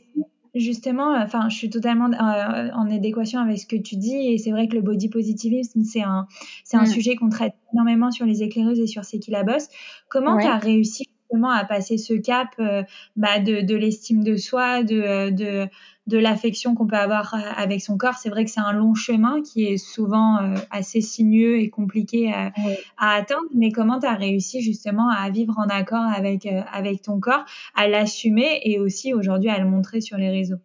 [0.59, 4.51] Justement, enfin, je suis totalement euh, en adéquation avec ce que tu dis et c'est
[4.51, 6.27] vrai que le body positivisme, c'est un,
[6.65, 6.87] c'est un Mm.
[6.87, 9.69] sujet qu'on traite énormément sur les éclaireuses et sur C'est qui la bosse.
[10.09, 10.43] Comment Ouais.
[10.43, 12.83] tu as réussi justement à passer ce cap euh,
[13.17, 15.69] bah, de, de l'estime de soi, de, de,
[16.09, 18.95] de l'affection qu'on peut avoir euh, avec son corps C'est vrai que c'est un long
[18.95, 22.53] chemin qui est souvent euh, assez sinueux et compliqué à,
[22.97, 27.03] à atteindre, mais comment tu as réussi justement à vivre en accord avec, euh, avec
[27.03, 27.45] ton corps,
[27.77, 30.59] à l'assumer et aussi aujourd'hui à le montrer sur les réseaux?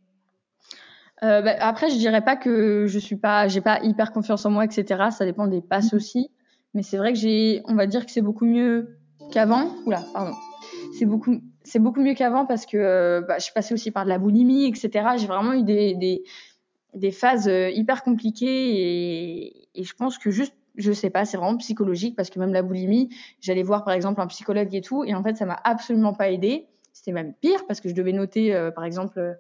[1.23, 4.49] Euh, bah, après, je dirais pas que je suis pas, j'ai pas hyper confiance en
[4.49, 5.05] moi, etc.
[5.11, 6.29] Ça dépend des passes aussi.
[6.73, 8.97] Mais c'est vrai que j'ai, on va dire que c'est beaucoup mieux
[9.31, 9.69] qu'avant.
[9.85, 10.33] Oula, pardon.
[10.97, 11.41] C'est beaucoup,
[11.73, 14.19] c'est beaucoup mieux qu'avant parce que euh, bah, je suis passée aussi par de la
[14.19, 14.91] boulimie, etc.
[15.17, 16.21] J'ai vraiment eu des,
[16.93, 21.57] des, phases euh, hyper compliquées et, je pense que juste, je sais pas, c'est vraiment
[21.57, 23.09] psychologique parce que même la boulimie,
[23.41, 26.29] j'allais voir par exemple un psychologue et tout et en fait ça m'a absolument pas
[26.29, 26.67] aidé.
[26.91, 29.35] C'était même pire parce que je devais noter euh, par exemple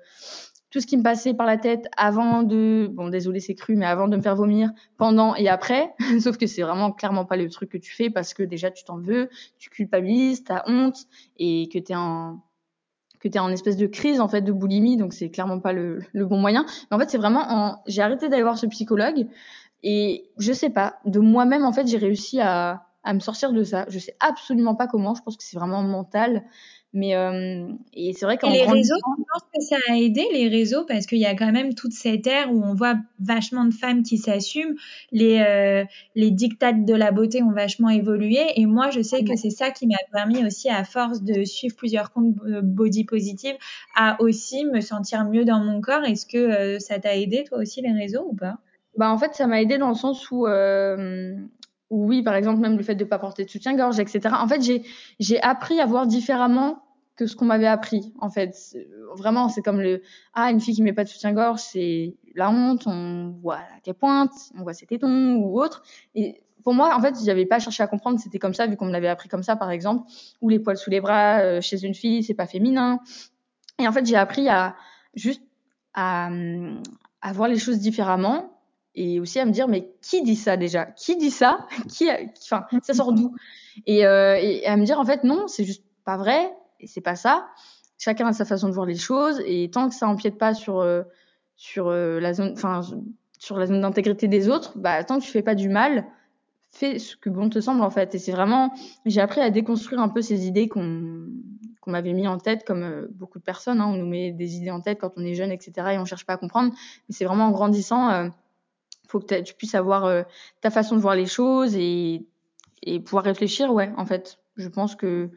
[0.73, 3.85] tout ce qui me passait par la tête avant de, bon désolé c'est cru, mais
[3.85, 5.93] avant de me faire vomir, pendant et après.
[6.19, 8.83] Sauf que c'est vraiment clairement pas le truc que tu fais parce que déjà tu
[8.83, 11.05] t'en veux, tu culpabilises, t'as honte
[11.37, 12.41] et que t'es en
[13.19, 15.99] que t'es en espèce de crise en fait de boulimie, donc c'est clairement pas le,
[16.11, 16.65] le bon moyen.
[16.89, 19.27] Mais en fait c'est vraiment en, j'ai arrêté d'aller voir ce psychologue
[19.83, 23.63] et je sais pas, de moi-même en fait j'ai réussi à à me sortir de
[23.63, 23.85] ça.
[23.89, 25.13] Je sais absolument pas comment.
[25.13, 26.43] Je pense que c'est vraiment mental.
[26.93, 30.47] Mais euh, et c'est vrai qu'en les réseaux, je pense que ça a aidé les
[30.47, 30.85] réseaux?
[30.85, 34.03] Parce qu'il y a quand même toute cette ère où on voit vachement de femmes
[34.03, 34.75] qui s'assument,
[35.11, 35.85] les euh,
[36.15, 38.41] les dictates de la beauté ont vachement évolué.
[38.57, 41.75] Et moi je sais que c'est ça qui m'a permis aussi à force de suivre
[41.75, 43.55] plusieurs comptes euh, body positive
[43.95, 46.03] à aussi me sentir mieux dans mon corps.
[46.03, 48.59] Est-ce que euh, ça t'a aidé toi aussi les réseaux ou pas?
[48.97, 51.35] Bah en fait, ça m'a aidé dans le sens où, euh,
[51.89, 54.35] où oui, par exemple, même le fait de pas porter de soutien-gorge, etc.
[54.39, 54.83] En fait, j'ai
[55.19, 56.82] j'ai appris à voir différemment
[57.15, 58.13] que ce qu'on m'avait appris.
[58.19, 58.55] En fait,
[59.15, 60.01] vraiment, c'est comme le
[60.33, 64.31] ah une fille qui met pas de soutien-gorge, c'est la honte, on voit qu'elle pointe,
[64.57, 65.83] on voit ses tétons ou autre.
[66.15, 68.85] Et pour moi, en fait, j'avais pas cherché à comprendre, c'était comme ça vu qu'on
[68.85, 70.09] me l'avait appris comme ça, par exemple,
[70.41, 72.99] ou les poils sous les bras euh, chez une fille, c'est pas féminin.
[73.79, 74.75] Et en fait, j'ai appris à
[75.15, 75.41] juste
[75.93, 76.29] à,
[77.21, 78.59] à voir les choses différemment
[78.95, 80.85] et aussi à me dire mais qui dit ça déjà?
[80.85, 81.67] Qui dit ça?
[81.89, 82.09] Qui-
[82.43, 83.35] enfin, ça sort d'où?
[83.85, 86.53] Et, euh, et à me dire en fait non, c'est juste pas vrai
[86.83, 87.47] et c'est pas ça.
[87.97, 90.81] Chacun a sa façon de voir les choses et tant que ça empiète pas sur
[90.81, 91.03] euh,
[91.55, 92.81] sur euh, la zone, enfin
[93.39, 96.05] sur la zone d'intégrité des autres, bah tant que tu fais pas du mal,
[96.71, 98.15] fais ce que bon te semble en fait.
[98.15, 98.73] Et c'est vraiment,
[99.05, 101.27] j'ai appris à déconstruire un peu ces idées qu'on
[101.81, 103.81] qu'on m'avait mis en tête, comme euh, beaucoup de personnes.
[103.81, 105.89] Hein, on nous met des idées en tête quand on est jeune, etc.
[105.91, 106.73] Et on cherche pas à comprendre.
[106.73, 108.29] Mais c'est vraiment en grandissant, euh,
[109.09, 110.25] faut que tu puisses avoir
[110.61, 112.25] ta façon de voir les choses et,
[112.83, 113.73] et pouvoir réfléchir.
[113.73, 115.29] Ouais, en fait, je pense que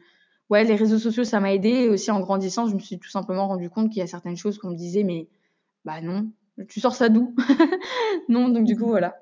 [0.49, 1.69] ouais, les réseaux sociaux, ça m'a aidé.
[1.69, 4.37] Et aussi en grandissant, je me suis tout simplement rendu compte qu'il y a certaines
[4.37, 5.27] choses qu'on me disait, mais
[5.85, 6.29] bah non,
[6.67, 7.35] tu sors ça d'où?
[8.29, 9.15] Non, donc du coup voilà.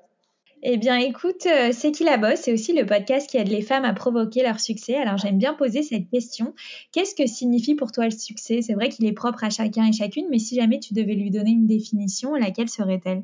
[0.62, 3.62] Eh bien, écoute, euh, C'est qui la bosse C'est aussi le podcast qui aide les
[3.62, 4.96] femmes à provoquer leur succès.
[4.96, 6.54] Alors, j'aime bien poser cette question.
[6.92, 8.62] Qu'est-ce que signifie pour toi le succès?
[8.62, 11.30] C'est vrai qu'il est propre à chacun et chacune, mais si jamais tu devais lui
[11.30, 13.22] donner une définition, laquelle serait-elle?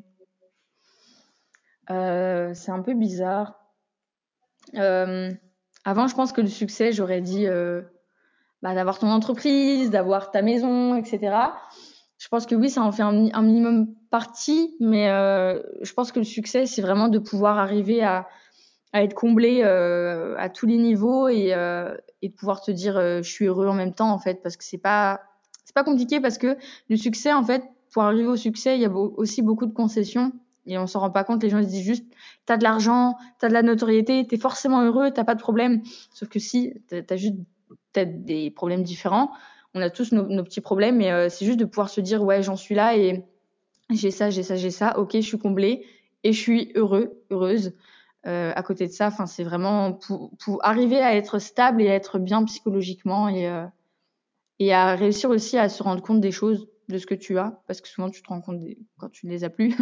[1.90, 3.58] Euh, c'est un peu bizarre.
[4.74, 5.30] Euh,
[5.84, 7.82] avant, je pense que le succès, j'aurais dit euh,
[8.62, 11.36] bah, d'avoir ton entreprise, d'avoir ta maison, etc.
[12.18, 16.20] Je pense que oui, ça en fait un, minimum partie, mais euh, je pense que
[16.20, 18.28] le succès, c'est vraiment de pouvoir arriver à,
[18.92, 21.48] à être comblé à tous les niveaux et,
[22.22, 24.64] et de pouvoir te dire je suis heureux en même temps en fait parce que
[24.64, 25.20] c'est pas
[25.64, 26.56] c'est pas compliqué parce que
[26.88, 30.32] le succès en fait pour arriver au succès il y a aussi beaucoup de concessions
[30.66, 32.06] et on s'en rend pas compte les gens ils disent juste
[32.46, 35.82] t'as de l'argent t'as de la notoriété t'es forcément heureux t'as pas de problème
[36.12, 37.36] sauf que si t'as juste
[37.92, 39.30] peut-être des problèmes différents
[39.74, 42.56] on a tous nos, petits problèmes mais c'est juste de pouvoir se dire ouais j'en
[42.56, 43.24] suis là et
[43.90, 45.84] j'ai ça j'ai ça j'ai ça ok je suis comblé
[46.24, 47.72] et je suis heureux heureuse
[48.26, 51.90] euh, à côté de ça, enfin, c'est vraiment pour, pour, arriver à être stable et
[51.90, 53.66] à être bien psychologiquement et, euh,
[54.60, 57.60] et à réussir aussi à se rendre compte des choses, de ce que tu as,
[57.66, 58.62] parce que souvent tu te rends compte
[58.98, 59.74] quand tu ne les as plus.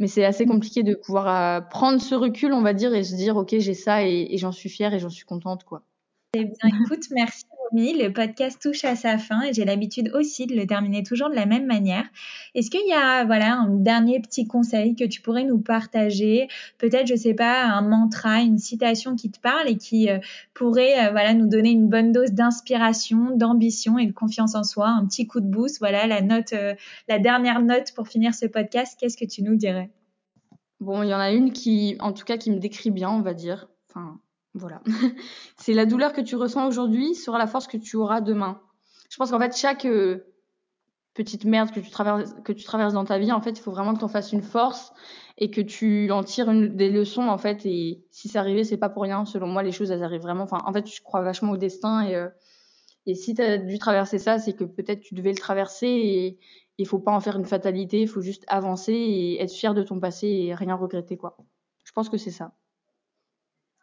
[0.00, 3.14] Mais c'est assez compliqué de pouvoir euh, prendre ce recul, on va dire, et se
[3.14, 5.82] dire, ok, j'ai ça et, j'en suis fière et j'en suis contente, quoi.
[6.32, 10.54] Eh bien, écoute, merci le podcast touche à sa fin et j'ai l'habitude aussi de
[10.54, 12.04] le terminer toujours de la même manière.
[12.54, 16.48] Est-ce qu'il y a voilà un dernier petit conseil que tu pourrais nous partager?
[16.78, 20.18] Peut-être, je sais pas, un mantra, une citation qui te parle et qui euh,
[20.54, 24.88] pourrait euh, voilà nous donner une bonne dose d'inspiration, d'ambition et de confiance en soi,
[24.88, 25.78] un petit coup de boost.
[25.78, 26.74] Voilà la note, euh,
[27.08, 28.98] la dernière note pour finir ce podcast.
[28.98, 29.90] Qu'est-ce que tu nous dirais?
[30.80, 33.20] Bon, il y en a une qui, en tout cas, qui me décrit bien, on
[33.20, 33.68] va dire.
[34.54, 34.82] Voilà.
[35.56, 38.60] c'est la douleur que tu ressens aujourd'hui sera la force que tu auras demain.
[39.10, 40.26] Je pense qu'en fait, chaque euh,
[41.14, 43.70] petite merde que tu traverses, que tu traverses dans ta vie, en fait, il faut
[43.70, 44.92] vraiment que tu en fasses une force
[45.38, 47.64] et que tu en tires une, des leçons, en fait.
[47.64, 49.24] Et si c'est arrivé, c'est pas pour rien.
[49.24, 50.44] Selon moi, les choses, elles arrivent vraiment.
[50.44, 52.28] Enfin, en fait, je crois vachement au destin et, euh,
[53.06, 56.38] et si tu as dû traverser ça, c'est que peut-être tu devais le traverser et
[56.78, 58.00] il faut pas en faire une fatalité.
[58.00, 61.36] Il faut juste avancer et être fier de ton passé et rien regretter, quoi.
[61.84, 62.52] Je pense que c'est ça.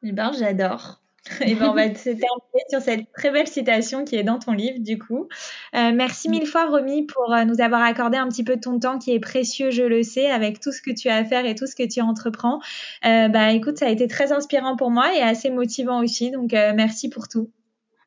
[0.09, 1.01] Eh ben, j'adore.
[1.41, 4.53] Et ben, on va se terminer sur cette très belle citation qui est dans ton
[4.53, 5.27] livre, du coup.
[5.75, 8.79] Euh, merci mille fois, Romy, pour euh, nous avoir accordé un petit peu de ton
[8.79, 11.45] temps qui est précieux, je le sais, avec tout ce que tu as à faire
[11.45, 12.61] et tout ce que tu entreprends.
[13.05, 16.31] Euh, bah, écoute, ça a été très inspirant pour moi et assez motivant aussi.
[16.31, 17.49] Donc, euh, merci pour tout.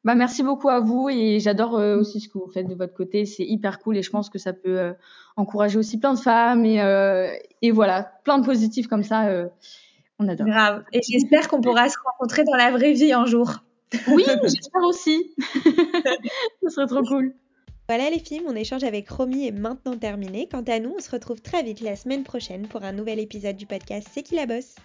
[0.03, 3.27] Bah, merci beaucoup à vous et j'adore aussi ce que vous faites de votre côté.
[3.27, 4.95] C'est hyper cool et je pense que ça peut
[5.37, 6.81] encourager aussi plein de femmes et,
[7.61, 9.29] et voilà, plein de positifs comme ça.
[10.21, 10.47] On adore.
[10.47, 10.85] Grave.
[10.93, 13.65] Et j'espère qu'on pourra se rencontrer dans la vraie vie un jour.
[14.09, 15.35] Oui, j'espère aussi.
[16.63, 17.35] Ce serait trop cool.
[17.89, 20.47] Voilà les filles, mon échange avec Romy est maintenant terminé.
[20.47, 23.57] Quant à nous, on se retrouve très vite la semaine prochaine pour un nouvel épisode
[23.57, 24.77] du podcast C'est qui la bosse?